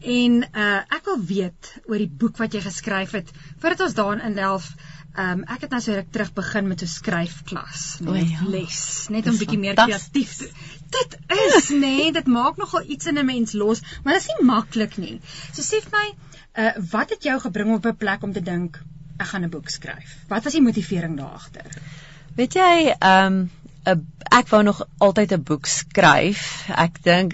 [0.02, 4.22] en uh ek wil weet oor die boek wat jy geskryf het voordat ons daarin
[4.30, 4.70] indelf.
[5.18, 8.46] Ehm um, ek het nou so ruk terug begin met 'n skryfklas, net ja.
[8.46, 10.54] les, net om bietjie meer kreatief te
[10.92, 14.32] Dit is nê, nee, dit maak nogal iets in 'n mens los, maar dit is
[14.34, 15.20] nie maklik nie.
[15.54, 16.08] So sê vir my,
[16.66, 18.80] uh wat het jou gebring op 'n plek om te dink
[19.18, 20.16] ek gaan 'n boek skryf?
[20.28, 21.66] Wat was die motivering daar agter?
[22.36, 23.52] Weet jy, ehm um,
[23.86, 26.68] 'n- ek wou nog altyd 'n boek skryf.
[26.70, 27.34] Ek dink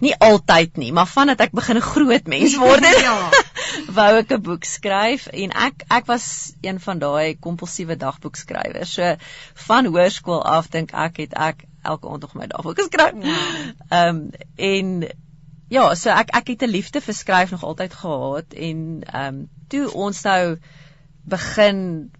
[0.00, 3.30] nie altyd nie, maar vandat ek begin 'n groot mens word het, Ja.
[3.98, 8.92] wou ek 'n boek skryf en ek ek was een van daai kompulsiewe dagboekskrywers.
[8.92, 9.16] So
[9.54, 13.14] van hoërskool af dink ek het ek elke aand nog my dagboek geskryf.
[13.88, 14.22] Ehm um,
[14.56, 14.92] en
[15.68, 19.48] ja, so ek ek het 'n liefde vir skryf nog altyd gehad en ehm um,
[19.68, 20.58] toe ons nou
[21.28, 22.10] begin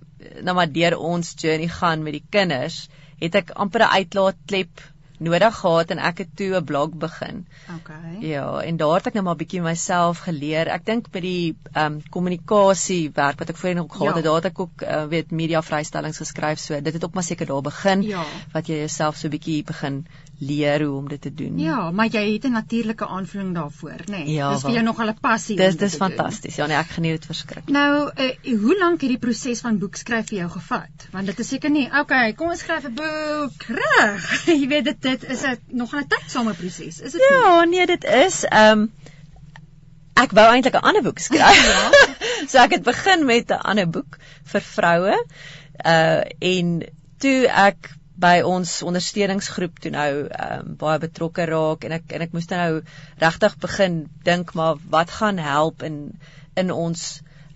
[0.43, 2.89] nou maar deur ons journey gaan met die kinders,
[3.21, 4.83] het ek amper 'n uitlaatklep
[5.19, 7.47] nodig gehad en ek het toe 'n blog begin.
[7.79, 8.19] Okay.
[8.21, 10.69] Ja, en daar het ek nou maar bietjie myself geleer.
[10.69, 14.15] Ek dink by die ehm um, kommunikasie werk wat ek voorheen ook gehad Ja.
[14.15, 16.59] het, daar het ek ook uh, weet media vrystellings geskryf.
[16.59, 18.25] So dit het ook maar seker daar begin Ja.
[18.53, 20.07] wat jy jouself so bietjie begin
[20.38, 21.59] leer hoe om dit te doen.
[21.59, 24.11] Ja, maar jy het 'n natuurlike aanvulling daarvoor, nê?
[24.11, 24.35] Nee.
[24.35, 25.57] Ja, dis vir jou nogal 'n passie.
[25.57, 26.57] Dis dis fantasties.
[26.57, 27.68] Ja, nee, ek geniet dit verskriklik.
[27.68, 31.09] Nou, uh, hoe lank het die proses van boekskryf vir jou gevat?
[31.11, 33.62] Want dit is seker nie, okay, kom ons skryf 'n boek.
[33.66, 34.44] Reg.
[34.61, 37.38] Jy weet dit dit is 'n nog 'n tydsame proses, is dit nie?
[37.38, 38.92] Ja, nee, dit is ehm um,
[40.14, 41.66] ek wou eintlik 'n ander boek skryf.
[41.74, 41.90] Ja.
[42.51, 45.24] so ek het begin met 'n ander boek vir vroue.
[45.85, 46.83] Uh en
[47.18, 52.33] toe ek by ons ondersteuningsgroep toe nou um, baie betrokke raak en ek en ek
[52.35, 52.81] moes nou
[53.23, 56.01] regtig begin dink maar wat gaan help in
[56.57, 57.05] in ons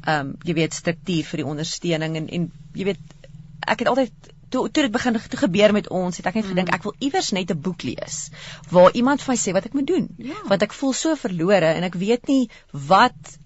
[0.07, 2.47] ehm um, jy weet struktuur vir die ondersteuning en en
[2.79, 3.19] jy weet
[3.75, 6.73] ek het altyd toe toe dit begin toe gebeur met ons het ek net gedink
[6.77, 8.17] ek wil iewers net 'n boek lees
[8.71, 10.39] waar iemand vir my sê wat ek moet doen Ja.
[10.49, 13.39] want ek voel so verlore en ek weet nie wat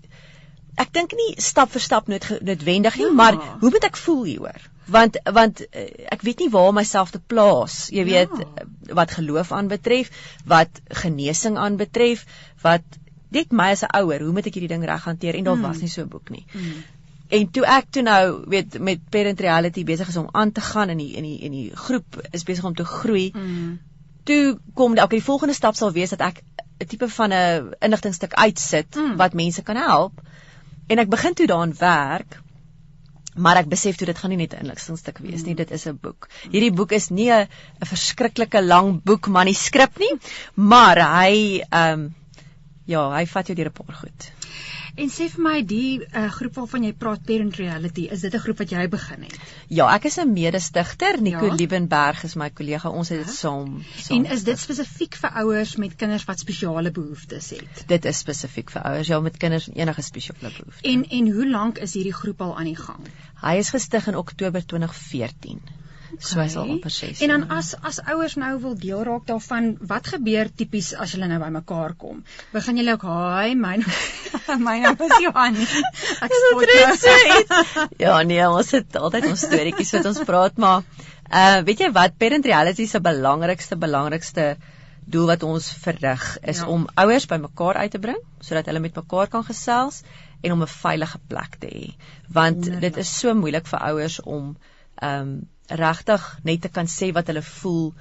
[0.77, 3.13] ek dink nie stap vir stap nood, noodwendig nie Ja.
[3.13, 7.19] maar hoe moet ek voel hieroor want want eh, ek weet nie waar myself te
[7.19, 8.11] plaas jy Ja.
[8.13, 10.11] weet eh, wat geloof aanbetref
[10.45, 12.25] wat genesing aanbetref
[12.63, 12.83] wat
[13.31, 15.63] net my as 'n ouer hoe moet ek hierdie ding reg hanteer en daar Mm.
[15.63, 16.85] was nie so 'n boek nie Mm.
[17.29, 20.91] En toe ek toe nou weet met parent reality besig is om aan te gaan
[20.91, 23.33] in die in die in die groep is besig om te groei.
[23.35, 23.79] Mm.
[24.25, 26.43] Toe kom die okay, die volgende stap sal wees dat ek
[26.79, 29.17] 'n tipe van 'n inligtingstuk uitsit Mm.
[29.17, 30.21] wat mense kan help.
[30.87, 32.41] En ek begin toe daaraan werk.
[33.37, 35.99] Maar ek besef toe dit gaan nie net 'n inligtingstuk wees nie, dit is 'n
[36.03, 36.29] boek.
[36.51, 37.49] Hierdie boek is nie 'n
[37.81, 40.15] verskriklike lang boek manuskrip nie,
[40.55, 42.15] maar hy ehm um,
[42.87, 44.31] ja, hy vat jou deur 'n paar goed.
[44.97, 48.41] En sê vir my die uh, groep waarvan jy praat Parent Reality, is dit 'n
[48.41, 49.37] groep wat jy begin het?
[49.69, 51.21] Ja, ek is 'n mede-stigter.
[51.21, 51.51] Nico Ja.
[51.53, 51.55] ja.
[51.55, 52.89] Liebenberg is my kollega.
[52.89, 53.83] Ons het dit saam.
[53.97, 57.85] saam En is dit spesifiek vir ouers met kinders wat spesiale behoeftes het?
[57.87, 60.93] dit is spesifiek vir ouers ja met kinders met enige spesiale behoeftes.
[60.93, 63.05] En en hoe lank is hierdie groep al aan die gang?
[63.43, 65.61] Hy is gestig in Oktober 2014.
[66.19, 66.71] So al Okay.
[66.71, 67.21] amper 6.
[67.21, 71.27] En dan as as ouers nou wil deel raak daarvan, wat gebeur tipies as julle
[71.27, 72.23] nou bymekaar kom?
[72.53, 73.77] Begin julle ook, "Haai, my
[74.69, 75.57] my naam is Johan."
[76.25, 77.89] Ek spot so nou.
[78.05, 80.83] Ja, nee, ons het altyd ons storieetjies wat ons praat, maar
[81.33, 84.57] uh weet jy wat Parent Reality se belangrikste belangrikste
[85.07, 86.69] doel wat ons verrig is Ja.
[86.69, 90.03] om ouers bymekaar uit te bring sodat hulle met mekaar kan gesels
[90.43, 91.95] en om 'n veilige plek te hê.
[92.29, 92.81] Want Wonderlik.
[92.81, 94.57] dit is so moeilik vir ouers om
[95.03, 97.95] ehm um, regtig net te kan sê wat hulle voel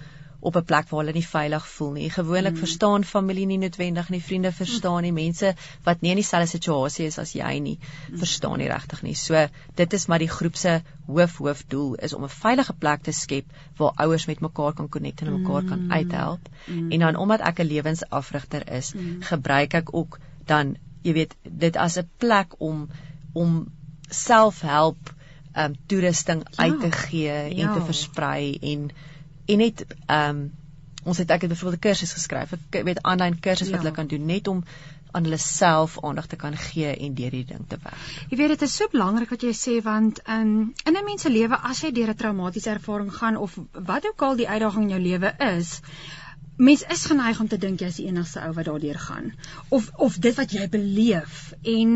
[0.45, 2.09] op 'n plek waar hulle nie veilig voel nie.
[2.09, 2.59] Gewoonlik mm.
[2.59, 7.17] verstaan familie nie noodwendig nie, vriende verstaan nie, mense wat nie in dieselfde situasie is
[7.17, 8.17] as jy nie, mm.
[8.21, 9.15] verstaan nie regtig nie.
[9.15, 10.75] So dit is maar die groep se
[11.07, 13.45] hoof hoofdoel is om 'n veilige plek te skep
[13.77, 15.69] waar ouers met mekaar kan connect en mekaar mm.
[15.69, 16.49] kan uithelp.
[16.67, 16.91] Mm.
[16.91, 19.21] En dan omdat ek 'n lewensafrigter is, mm.
[19.21, 22.89] gebruik ek ook dan jy weet dit as 'n plek om
[23.33, 23.67] om
[24.09, 25.14] selfhelp
[25.57, 27.73] um toerusting Ja, uit te gee en ja.
[27.73, 28.89] te versprei en
[29.47, 30.51] en net um
[31.05, 33.83] ons het ek het byvoorbeeld 'n kursus geskryf, 'n ku- weet aanlyn kursus wat Ja.
[33.83, 34.63] hulle kan doen net om
[35.11, 37.95] aan hulle self aandag te kan gee en deur hierdie ding te werk.
[38.29, 41.29] Jy weet dit is so belangrik wat jy sê want um, in 'n mens se
[41.29, 44.89] lewe as jy deur 'n traumatiese ervaring gaan of wat ook al die uitdaging in
[44.89, 45.79] jou lewe is,
[46.55, 49.31] mens is geneig om te dink jy's die enigste ou wat daardeur gaan.
[49.75, 51.53] Of of dit wat jy beleef.
[51.61, 51.93] En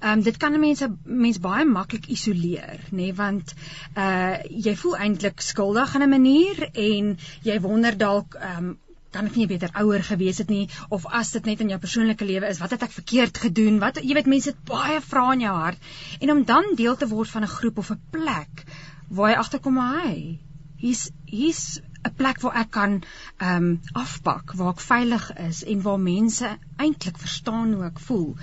[0.00, 3.54] um, dit kan 'n mens baie maklik isoleer nê nee, want
[3.96, 8.78] uh jy voel eintlik skuldig in 'n manier en jy wonder dalk um,
[9.10, 10.68] kan ek nie beter ouer gewees het nie?
[10.88, 13.78] Of as dit net in jou persoonlike lewe is wat het ek verkeerd gedoen?
[13.78, 15.78] Wat jy weet mense het baie vrae in jou hart.
[16.20, 18.64] En om dan deel te word van 'n groep of 'n plek
[19.08, 20.38] waar jy agterkom maar hy
[20.76, 25.82] hier's hier's 'n plek waar ek kan ehm um, afpak waar ek veilig is en
[25.82, 28.34] waar mense eintlik verstaan hoe ek voel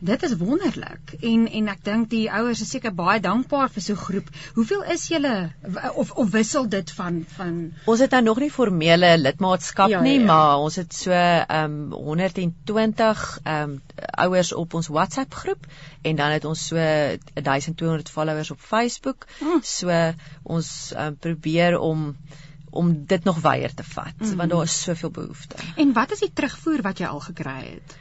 [0.00, 1.14] Dit is wonderlik.
[1.20, 4.28] En en ek dink die ouers is seker baie dankbaar vir so 'n groep.
[4.54, 5.50] Hoeveel is julle
[5.94, 10.14] of of wissel dit van van Ons het nou nog nie formele lidmaatskap Ja, nie,
[10.14, 10.26] ja, ja.
[10.26, 15.66] maar ons het so ehm um, 120 ehm um, ouers op ons WhatsApp groep
[16.02, 19.26] en dan het ons so 1200 followers op Facebook.
[19.38, 19.62] Hmm.
[19.62, 19.90] So
[20.42, 22.16] ons um, probeer om
[22.70, 24.36] om dit nog weier te vat Mhm.
[24.36, 25.56] want daar is soveel behoefte.
[25.76, 27.96] En wat is die terugvoer wat jy al gekry het?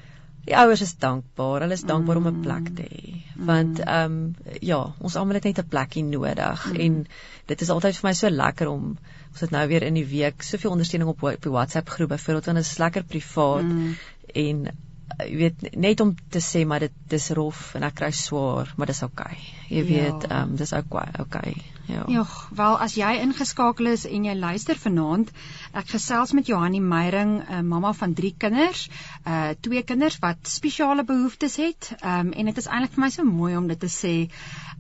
[0.48, 1.62] Die ouers is dankbaar.
[1.62, 2.42] Hulle is dankbaar om 'n Mm.
[2.42, 3.22] plek te hê.
[3.36, 6.76] Want ehm um, ja, ons almal het net 'n plekkie nodig Mm.
[6.80, 7.08] en
[7.46, 8.98] dit is altyd vir my so lekker om
[9.32, 12.46] ons het nou weer in die week soveel ondersteuning op op die WhatsApp groep byvoorbeeld
[12.46, 13.96] want dit is lekker privaat Mm.
[14.34, 14.72] en uh,
[15.20, 18.88] jy weet net om te sê maar dit dis rof en ek kry swaar, maar
[18.88, 19.34] dis oukei.
[19.38, 19.68] Okay.
[19.70, 19.88] Jy Ja.
[19.94, 21.56] weet, ehm um, dis oukei, okay.
[21.88, 22.04] Ja.
[22.12, 25.30] Jogg, wel as jy ingeskakel is en jy luister vanaand,
[25.74, 28.90] ek gesels met Johanni Meyring, 'n mamma van 3 kinders,
[29.26, 31.94] uh twee kinders wat spesiale behoeftes het.
[32.04, 34.30] Um en dit is eintlik vir my so mooi om dit te sê.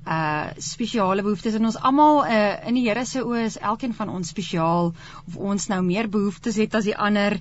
[0.06, 4.10] Uh spesiale behoeftes en ons almal uh in die Here se oë is elkeen van
[4.10, 4.94] ons spesiaal
[5.28, 7.40] of ons nou meer behoeftes het as die ander.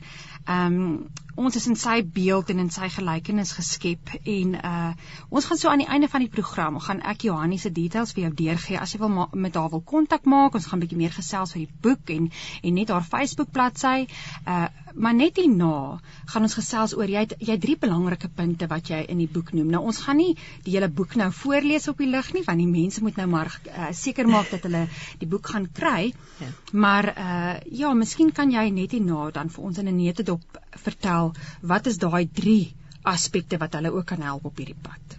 [0.48, 4.92] Um ons is in sy beeld en in sy gelykenis geskep en uh
[5.28, 8.26] ons gaan so aan die einde van die program gaan ek Johanni se details vir
[8.26, 8.78] jou deurgee.
[8.80, 11.80] As jy wil met haar wil kontak maak ons gaan bietjie meer gesels oor die
[11.82, 12.30] boek en
[12.62, 14.06] en net haar Facebook bladsy.
[14.46, 15.98] Uh maar net hierna
[16.32, 19.28] gaan ons gesels oor jy het, jy het drie belangrike punte wat jy in die
[19.28, 19.68] boek noem.
[19.74, 22.70] Nou ons gaan nie die hele boek nou voorlees op die lig nie want die
[22.70, 24.86] mense moet nou maar uh, seker maak dat hulle
[25.20, 26.14] die boek gaan kry.
[26.40, 26.48] Ja.
[26.72, 31.25] maar uh ja miskien kan jy net hierna dan vir ons in 'n neutedop vertel
[31.60, 35.18] wat is daai drie aspekte wat hulle ook kan help op hierdie pad.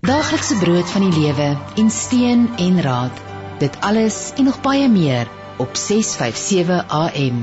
[0.00, 3.24] Daaglikse brood van die lewe en steun en raad.
[3.60, 5.28] Dit alles en nog baie meer
[5.60, 7.42] op 657 AM.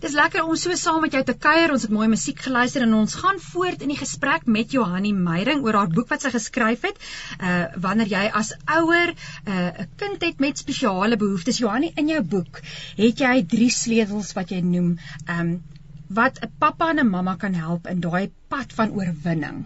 [0.00, 1.72] Dis lekker om so saam met jou te kuier.
[1.72, 5.64] Ons het mooi musiek geluister en ons gaan voort in die gesprek met Johanni Meyring
[5.64, 7.00] oor haar boek wat sy geskryf het.
[7.40, 11.62] Uh wanneer jy as ouer 'n uh, kind het met spesiale behoeftes.
[11.64, 12.60] Johanni, in jou boek
[13.00, 14.98] het jy drie sleutels wat jy noem,
[15.38, 15.56] um
[16.08, 19.64] wat 'n pappa en 'n mamma kan help in daai pad van oorwinning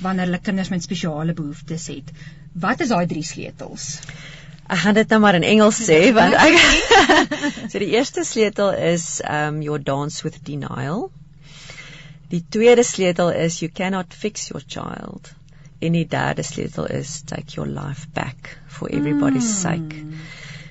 [0.00, 2.12] wanneer hulle kinders met spesiale behoeftes het.
[2.52, 4.00] Wat is daai drie sleutels?
[4.70, 6.58] Ek gaan dit nou maar in Engels sê want ek
[7.70, 11.10] So die eerste sleutel is um your dance with denial.
[12.30, 15.32] Die tweede sleutel is you cannot fix your child.
[15.80, 20.04] En die derde sleutel is take your life back for everybody's sake.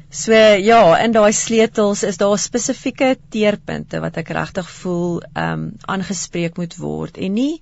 [0.10, 6.58] So ja, in daai sleutels is daar spesifieke teerpunte wat ek regtig voel um aangespreek
[6.58, 7.62] moet word en nie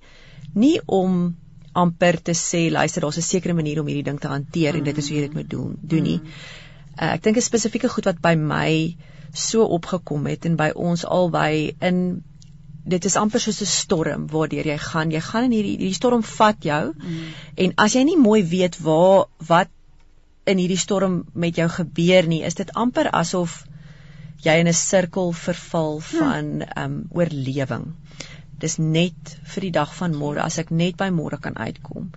[0.54, 1.36] nie om
[1.76, 4.98] amper te sê luister daar's 'n sekere manier om hierdie ding te hanteer en dit
[4.98, 6.20] is hoe jy dit moet doen doen nie.
[7.00, 8.96] Uh, ek dink 'n spesifieke goed wat by my
[9.34, 12.24] so opgekom het en by ons albei in
[12.86, 15.10] dit is amper soos 'n storm waardeur jy gaan.
[15.10, 17.18] Jy gaan in hierdie hierdie storm vat jou Mm.
[17.56, 19.68] en as jy nie mooi weet waar wat
[20.48, 23.62] in hierdie storm met jou gebeur nie, is dit amper asof
[24.44, 27.88] jy in 'n sirkel verval van ehm um, oorlewing.
[28.58, 32.12] Dis net vir die dag van môre as ek net by môre kan uitkom.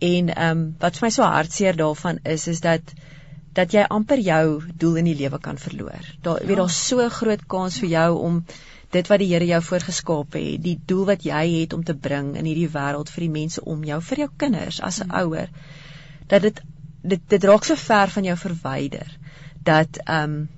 [0.00, 2.94] En ehm um, wat vir my so hartseer daarvan is is dat
[3.52, 6.04] dat jy amper jou doel in die lewe kan verloor.
[6.22, 8.44] Daar weet daar's so groot kans vir jou om
[8.92, 12.34] dit wat die Here jou voorgeskaap het, die doel wat jy het om te bring
[12.36, 15.48] in hierdie wêreld vir die mense om jou, vir jou kinders as 'n ouer,
[16.28, 16.60] dat dit
[17.02, 19.18] dit dit raak so ver van jou verwyder
[19.62, 20.50] dat ehm um,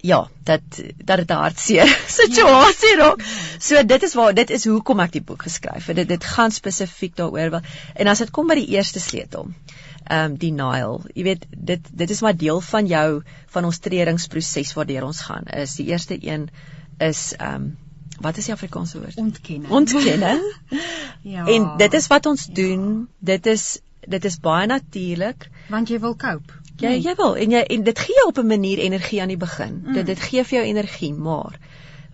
[0.00, 0.60] ja, dat
[0.96, 1.88] dat dit 'n hartseer
[2.20, 3.24] situasie raak.
[3.58, 5.96] So dit is waar dit is hoekom ek die boek geskryf het.
[5.96, 7.60] Dit dit gaan spesifiek daaroor wel.
[7.94, 9.48] En as dit kom by die eerste sleutel,
[10.04, 11.02] ehm um, denial.
[11.14, 15.44] Jy weet dit dit is maar deel van jou van ons tredingsproses waardeur ons gaan.
[15.44, 16.50] Is die eerste een
[16.98, 17.78] is ehm um,
[18.20, 19.16] wat is die Afrikaanse woord?
[19.16, 19.70] Ontkenning.
[19.72, 20.40] Ontkenning.
[21.34, 21.46] ja.
[21.46, 23.08] En dit is wat ons doen.
[23.18, 25.50] Dit is dit is baie natuurlik.
[25.68, 26.52] want jy wil cope.
[26.80, 29.36] Jy jy wil en jy en dit gee jou op 'n manier energie aan die
[29.36, 29.82] begin.
[29.86, 29.92] Mm.
[29.92, 31.58] Dit dit gee vir jou energie, maar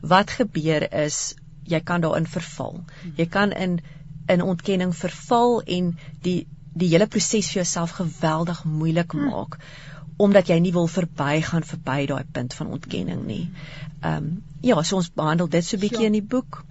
[0.00, 2.84] wat gebeur is jy kan daarin verval.
[3.16, 3.80] Jy kan in
[4.28, 9.58] in ontkenning verval en die die hele proses vir jouself geweldig moeilik maak
[10.16, 13.50] omdat jy nie wil verbygaan verby daai punt van ontkenning nie.
[14.00, 16.06] Ehm um, ja, so ons behandel dit so bietjie Ja.
[16.06, 16.64] in die boek.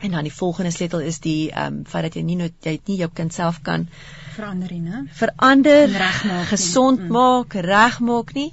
[0.00, 2.70] En dan die volgende sleutel is die ehm um, feit dat jy nie nou jy
[2.72, 3.88] het nie jou kind self kan
[4.40, 5.04] verander nie, né?
[5.22, 6.50] verander, regmaak nie.
[6.52, 7.16] gesond Mm.
[7.16, 8.50] maak, regmaak nie.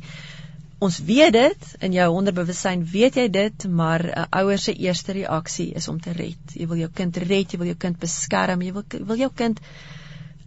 [0.79, 5.71] Ons weet dit in jou onderbewussyn, weet jy dit, maar 'n ouer se eerste reaksie
[5.73, 6.53] is om te red.
[6.53, 9.59] Jy wil jou kind red, jy wil jou kind beskerm, jy wil wil jou kind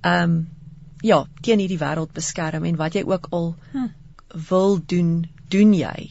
[0.02, 0.48] ehm um,
[1.02, 3.86] ja, teen hierdie wêreld beskerm en wat jy ook al Hm.
[4.48, 6.10] wil doen, doen jy.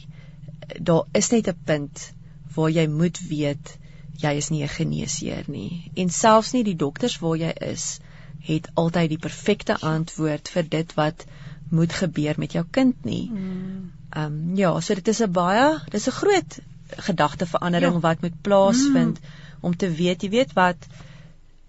[0.80, 2.12] Daar is net 'n punt
[2.54, 3.78] waar jy moet weet
[4.20, 8.00] jy is nie 'n geneesheer nie en selfs nie die dokters waar jy is
[8.40, 11.24] het altyd die perfekte antwoord vir dit wat
[11.70, 13.30] moet gebeur met jou kind nie.
[13.30, 13.90] Mm.
[14.10, 16.58] Ehm um, ja, so dit is 'n baie dis 'n groot
[16.96, 18.00] gedagteverandering Ja.
[18.00, 19.18] wat moet plaasvind
[19.60, 20.86] om te weet, jy weet wat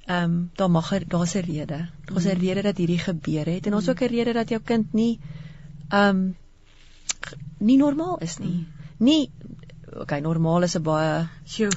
[0.05, 1.89] ehm um, daar mag er, daar's 'n rede.
[2.05, 4.93] Daar's 'n rede dat hierdie gebeur het en ons ook 'n rede dat jou kind
[4.93, 5.19] nie
[5.89, 6.35] ehm um,
[7.57, 8.67] nie normaal is nie.
[8.97, 9.29] Nie
[9.99, 11.27] okay, normaal is 'n baie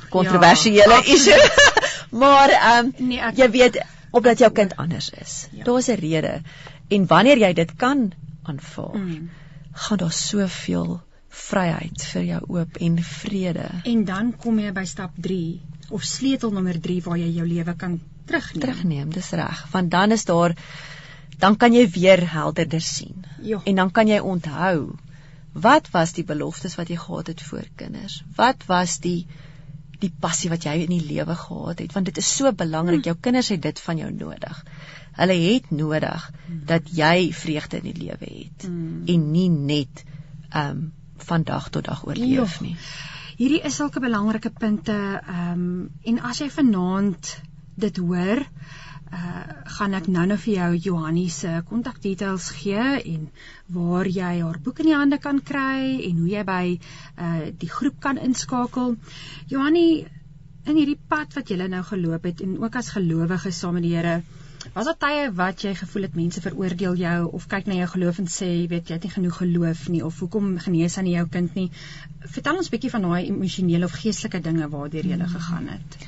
[0.08, 1.50] kontroversiële ja, issue.
[2.22, 5.48] maar ehm um, Nee, ek jy weet opdat jou kind anders is.
[5.52, 5.64] Ja.
[5.64, 6.40] Daar's 'n rede.
[6.88, 9.30] En wanneer jy dit kan aanvaar, Mm.
[9.72, 15.10] gaan daar soveel vryheid vir jou oop en vrede En dan kom jy by stap
[15.20, 18.60] 3 of sleutel nommer 3 waar jy jou lewe kan terugneem.
[18.60, 19.10] terugneem.
[19.12, 19.66] Dis reg.
[19.72, 20.54] Want dan is daar
[21.38, 23.24] dan kan jy weer helderder sien.
[23.42, 23.60] Ja.
[23.64, 24.94] En dan kan jy onthou
[25.52, 28.22] wat was die beloftes wat jy gehad het voor kinders?
[28.36, 29.26] Wat was die
[30.00, 31.92] die passie wat jy in die lewe gehad het?
[31.92, 33.04] Want dit is so belangrik.
[33.04, 34.64] Jou kinders het dit van jou nodig.
[35.14, 36.30] Hulle het nodig
[36.66, 39.02] dat jy vreugde in die lewe het Mm.
[39.06, 40.04] en nie net
[40.56, 42.76] um, van dag tot dag oorleef nie.
[43.36, 44.94] Hierdie is sulke belangrike punte
[45.28, 47.40] um, en as jy vanaand
[47.74, 48.42] dit hoor,
[49.76, 53.28] gaan ek nou-nou vir jou Johannie se kontakdetails gee en
[53.76, 56.64] waar jy haar boek in die hande kan kry en hoe jy by
[57.26, 58.96] uh die groep kan inskakel.
[59.52, 60.06] Johannie,
[60.64, 63.94] in hierdie pad wat jy nou geloop het en ook as gelowige saam met die
[63.96, 64.22] Here,
[64.72, 68.20] was daar tye wat jy gevoel het mense veroordeel jou of kyk na jou geloof
[68.22, 71.26] en sê, jy weet jy het nie genoeg geloof nie of hoekom genees aan jou
[71.28, 71.70] kind nie?
[72.24, 75.98] Vertel ons 'n bietjie van daai emosionele of geestelike dinge waardeur jy gegaan het.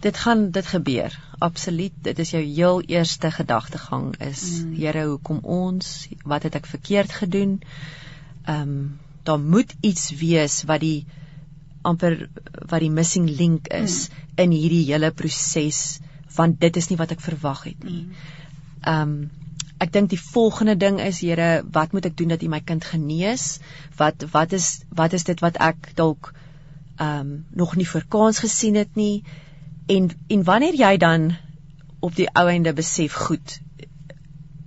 [0.00, 1.18] Dit gaan dit gebeur.
[1.38, 1.92] Absoluut.
[2.02, 4.74] Dit is jou heel eerste gedagtegang is Mm.
[4.74, 6.08] Here, hoekom ons?
[6.24, 7.62] Wat het ek verkeerd gedoen?
[8.44, 11.06] Ehm um, daar moet iets wees wat die
[11.82, 12.28] amper
[12.68, 16.00] wat die missing link is in hierdie hele proses
[16.34, 18.06] want dit is nie wat ek verwag het nie.
[18.80, 19.30] Ehm um,
[19.80, 22.84] ek dink die volgende ding is Here, wat moet ek doen dat U my kind
[22.84, 23.60] genees?
[23.96, 26.32] Wat wat is wat is dit wat ek dalk
[26.96, 29.24] ehm um, nog nie voor kans gesien het nie?
[29.90, 31.30] En en wanneer jy dan
[32.00, 33.58] op die ou einde besef goed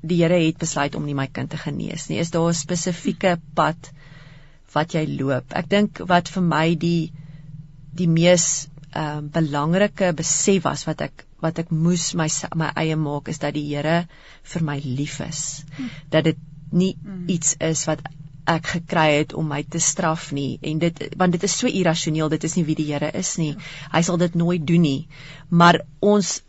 [0.03, 2.19] die Here het besluit om nie my kind te genees nie.
[2.19, 3.91] Is daar 'n spesifieke pad
[4.73, 5.53] wat jy loop?
[5.55, 7.11] Ek dink wat vir my die
[7.95, 12.95] die mees ehm um, belangrike besef was wat ek wat ek moes my my eie
[12.95, 14.07] maak is dat die Here
[14.43, 15.63] vir my lief is.
[16.09, 16.37] Dat dit
[16.71, 17.29] nie Mm.
[17.29, 18.01] iets is wat
[18.45, 20.57] ek gekry het om my te straf nie.
[20.61, 23.55] En dit want dit is so irrasioneel dit is nie wie die Here is nie.
[23.91, 25.07] Hy sal dit nooit doen nie.
[25.49, 26.41] Maar ons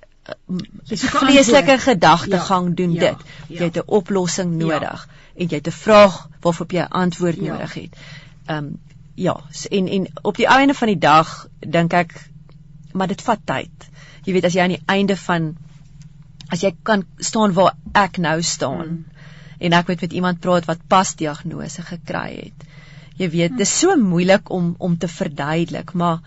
[0.88, 1.80] vreeslike antwoord.
[1.82, 3.16] gedagtegang Ja, doen ja, dit.
[3.48, 3.58] Ja.
[3.58, 5.08] jy het 'n oplossing nodig.
[5.36, 7.52] En jy het 'n vraag waarop jy 'n antwoord Ja.
[7.52, 7.96] nodig het.
[8.46, 8.78] Um,
[9.14, 12.28] ja en en op die einde van die dag dink ek
[12.92, 13.70] maar dit vat tyd.
[14.24, 15.56] Jy weet as jy aan die einde van
[16.48, 19.04] as jy kan staan waar ek nou staan Mm.
[19.58, 22.66] En ek weet met iemand praat wat pas diagnose gekry het.
[23.18, 26.20] Jy weet, dis so moeilik om om te verduidelik, maar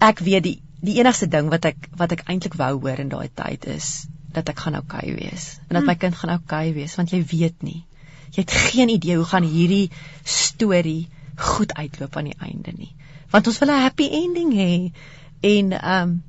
[0.00, 3.28] ek weet die die enigste ding wat ek wat ek eintlik wou hoor in daai
[3.38, 7.12] tyd is dat ek gaan oukei wees en dat my kind gaan oukei wees want
[7.14, 7.84] jy weet nie.
[8.32, 9.90] Jy het geen idee hoe gaan hierdie
[10.24, 12.92] storie goed uitloop aan die einde nie.
[13.30, 14.92] Want ons wil 'n happy ending hê.
[15.40, 16.22] En ehm um,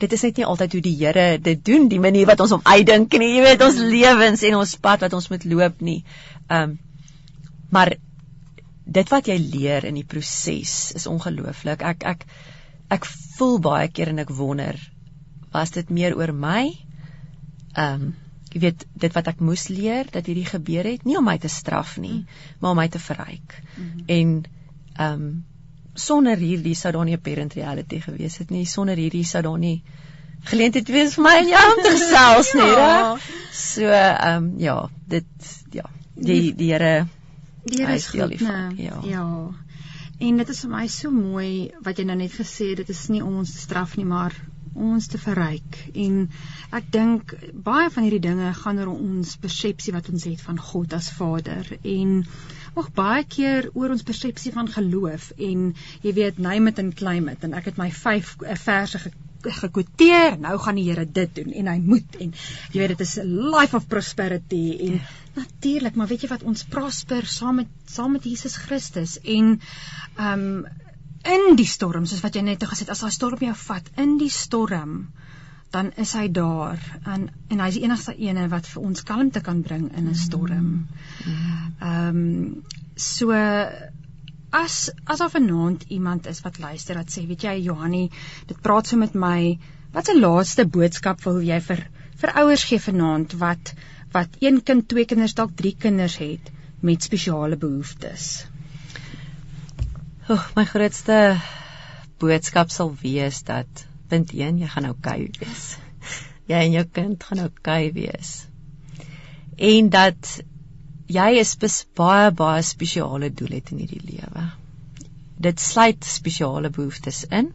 [0.00, 2.64] dit is net nie altyd hoe die Here dit doen, die manier wat ons hom
[2.64, 3.32] uitdink nie.
[3.36, 6.02] Jy weet, ons lewens en ons pad wat ons moet loop nie.
[6.48, 6.76] Ehm um,
[7.68, 7.90] maar
[8.88, 11.82] dit wat jy leer in die proses is ongelooflik.
[11.84, 12.24] Ek ek
[12.96, 14.78] ek voel baie keer en ek wonder
[15.52, 16.64] was dit meer oor my?
[17.74, 18.08] Ehm um,
[18.48, 21.50] jy weet dit wat ek moes leer dat hierdie gebeur het, nie om my te
[21.52, 22.22] straf nie,
[22.62, 23.60] maar om my te verryk.
[23.76, 24.04] Mhm.
[24.06, 24.34] En
[24.96, 25.28] ehm um,
[25.98, 28.64] sonder hierdie sou daar nie 'n parent reality gewees het nie.
[28.66, 29.82] Sonder hierdie sou daar nie
[30.48, 33.12] geleentheid wees vir my en jou om te gesels nie, Ja.
[33.12, 33.22] reg?
[33.52, 35.26] So ehm um, ja, dit
[35.72, 35.84] ja,
[36.14, 37.06] die die Here
[37.64, 38.82] Die Here is goed, hiervan, né?
[38.82, 39.00] ja.
[39.04, 39.54] ja.
[40.20, 43.08] En dit is vir my so mooi wat jy nou net gesê het, dit is
[43.08, 44.34] nie om ons te straf nie, maar
[44.74, 45.76] om ons te verryk.
[45.94, 46.28] En
[46.72, 50.92] ek dink baie van hierdie dinge gaan oor ons persepsie wat ons het van God
[50.92, 52.24] as Vader en
[52.78, 55.70] ook baie keer oor ons persepsie van geloof en
[56.02, 60.34] jy weet name it and claim it en ek het my 5 verse ge gekwoteer
[60.42, 62.32] nou gaan die Here dit doen en hy moet en
[62.72, 65.00] jy weet dit is 'n life of prosperity en
[65.36, 69.60] natuurlik maar weet jy wat ons prosper saam met saam met Jesus Christus en
[70.16, 70.66] ehm um,
[71.28, 74.18] in die storm soos wat jy net gesê het as daai storm jou vat in
[74.18, 75.08] die storm
[75.70, 79.62] dan is hy daar en en hy's die enigste ene wat vir ons kalmte kan
[79.62, 80.88] bring in 'n storm.
[81.26, 82.64] Ehm um,
[82.96, 83.32] so
[84.50, 88.10] as as of vanaand iemand is wat luister wat sê, weet jy Johanie,
[88.46, 89.58] dit praat so met my,
[89.92, 91.86] wat 'n laaste boodskap wil jy vir
[92.20, 93.74] vir ouers gee vanaand wat
[94.12, 96.50] wat een kind, twee kinders, dalk drie kinders het
[96.80, 98.46] met spesiale behoeftes?
[100.28, 101.40] Oh, my grootste
[102.18, 105.66] boodskap sal wees dat punt 1 jy gaan oukei okay wees.
[106.48, 108.30] Jy en jou kind gaan oukei okay wees.
[109.58, 110.38] En dat
[111.08, 111.56] jy is
[111.96, 114.44] baie baie spesiale doel het in hierdie lewe.
[115.36, 117.52] Dit sluit spesiale behoeftes in.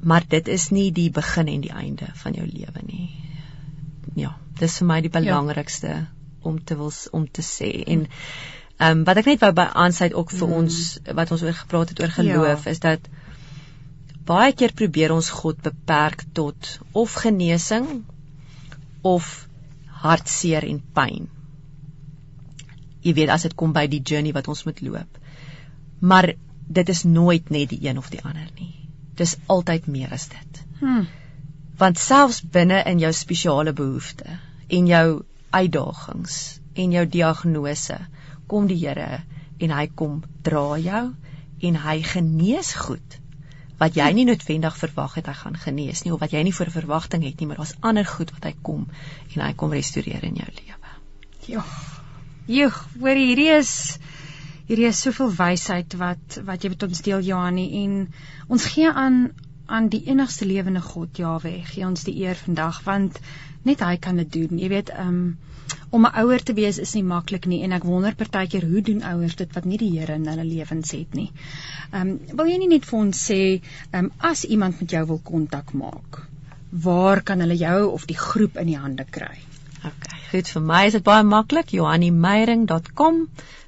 [0.00, 3.08] Maar dit is nie die begin en die einde van jou lewe nie.
[4.16, 5.18] Ja, dis vir my die ja.
[5.18, 6.04] belangrikste ja.
[6.46, 8.06] om te wil om te sê en
[8.76, 10.56] ehm um, wat ek net wou by aansluit ook vir mm.
[10.60, 10.80] ons
[11.18, 12.70] wat ons oor gepraat het oor geloof ja.
[12.70, 13.08] is dat
[14.26, 17.86] baie keer probeer ons God beperk tot of genesing
[19.06, 19.46] of
[20.02, 21.28] hartseer en pyn.
[23.06, 25.20] Jy weet as dit kom by die journey wat ons moet loop.
[26.00, 26.32] Maar
[26.78, 28.72] dit is nooit net die een of die ander nie.
[29.16, 30.62] Dis altyd meer as dit.
[30.80, 31.06] Hmm.
[31.78, 35.06] Want selfs binne in jou spesiale behoeftes en jou
[35.54, 36.40] uitdagings
[36.74, 38.00] en jou diagnose
[38.50, 39.22] kom die Here
[39.62, 41.04] en hy kom dra jou
[41.68, 43.20] en hy genees goed
[43.80, 46.72] wat jy nie noodwendig verwag het hy gaan genees nie of wat jy nie voor
[46.72, 48.86] verwagting het nie, maar daar's ander goed wat hy kom
[49.34, 50.92] en hy kom restoreer in jou lewe.
[51.46, 51.64] Ja.
[52.46, 53.72] Joeg, hoor hierdie is
[54.66, 57.98] hierdie is soveel wysheid wat wat jy met ons deel Johanni en
[58.48, 59.26] ons gee aan
[59.66, 63.18] aan die enigste lewende God Jawe, gee ons die eer vandag want
[63.66, 64.60] net hy kan dit doen.
[64.62, 65.24] Jy weet, ehm um,
[65.96, 69.02] om 'n ouer te wees is nie maklik nie en ek wonder partykeer hoe doen
[69.02, 71.30] ouers dit wat nie die Here in hulle lewens het nie.
[71.92, 75.04] Ehm um, wil jy nie net vir ons sê ehm um, as iemand met jou
[75.12, 76.22] wil kontak maak,
[76.70, 79.34] waar kan hulle jou of die groep in die hande kry?
[79.84, 83.26] OK, goed vir my is dit baie maklik, johannimeyring.com.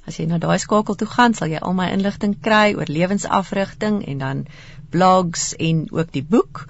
[0.09, 4.01] As jy na daai skakel toe gaan, sal jy al my inligting kry oor lewensafrigting
[4.13, 4.45] en dan
[4.89, 6.65] blogs en ook die boek.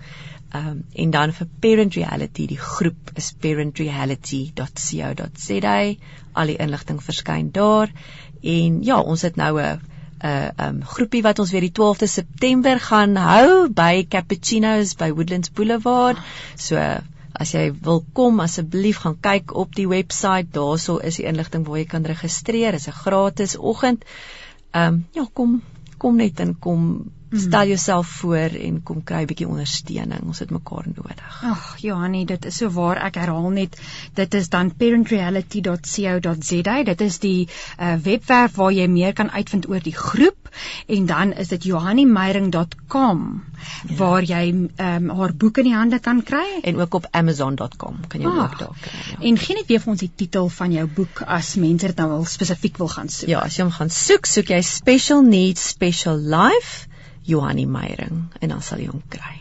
[0.49, 5.93] Ehm um, en dan vir Parent Reality, die groep is parentreality.co.za.
[6.33, 7.91] Al die inligting verskyn daar.
[8.41, 9.79] En ja, ons het nou 'n
[10.19, 15.51] 'n um groepie wat ons weer die 12de September gaan hou by Cappuccino's by Woodlands
[15.51, 16.17] Boulevard.
[16.55, 16.75] So
[17.33, 20.51] as jy wil kom, asseblief gaan kyk op die webwerf.
[20.51, 22.71] Daarso is die inligting waar jy kan registreer.
[22.71, 24.05] Dit is 'n gratis oggend.
[24.73, 25.61] Um ja, kom
[25.97, 27.11] kom net in kom.
[27.31, 30.21] Stel jouself voor en kom kry 'n bietjie ondersteuning.
[30.25, 31.43] Ons het mekaar nodig.
[31.43, 33.05] Ag, Johanie, dit is so waar.
[33.05, 33.81] Ek herhaal net,
[34.13, 36.83] dit is dan parentreality.co.za.
[36.83, 37.47] Dit is die
[37.79, 40.49] uh, webwerf waar jy meer kan uitvind oor die groep
[40.87, 43.43] en dan is dit johannimeyring.com
[43.87, 43.95] ja.
[43.95, 48.21] waar jy um, haar boek in die hande kan kry en ook op amazon.com kan
[48.21, 48.99] jy ah, ook daar kry.
[49.11, 49.21] Ja.
[49.29, 52.09] En gee net weer vir ons die titel van jou boek as mense dit nou
[52.09, 53.29] wil spesifiek wil gaan soek.
[53.29, 56.88] Ja, as jy hom gaan soek, soek jy Special Needs Special Life
[57.29, 59.37] Johanni Meyering en dan sal jy hom kry.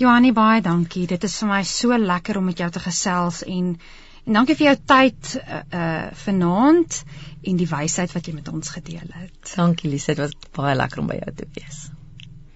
[0.00, 1.06] Johanni baie dankie.
[1.06, 3.76] Dit is vir my so lekker om met jou te gesels en
[4.24, 7.02] en dankie vir jou tyd uh, uh vanaand
[7.44, 9.52] en die wysheid wat jy met ons gedeel het.
[9.52, 11.84] Dankie Lise, dit was baie lekker om by jou te wees.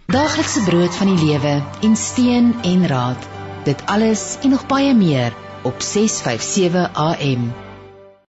[0.08, 3.28] Daaglikse brood van die lewe en steen en raad.
[3.68, 5.36] Dit alles en nog baie meer
[5.68, 7.50] op 657 AM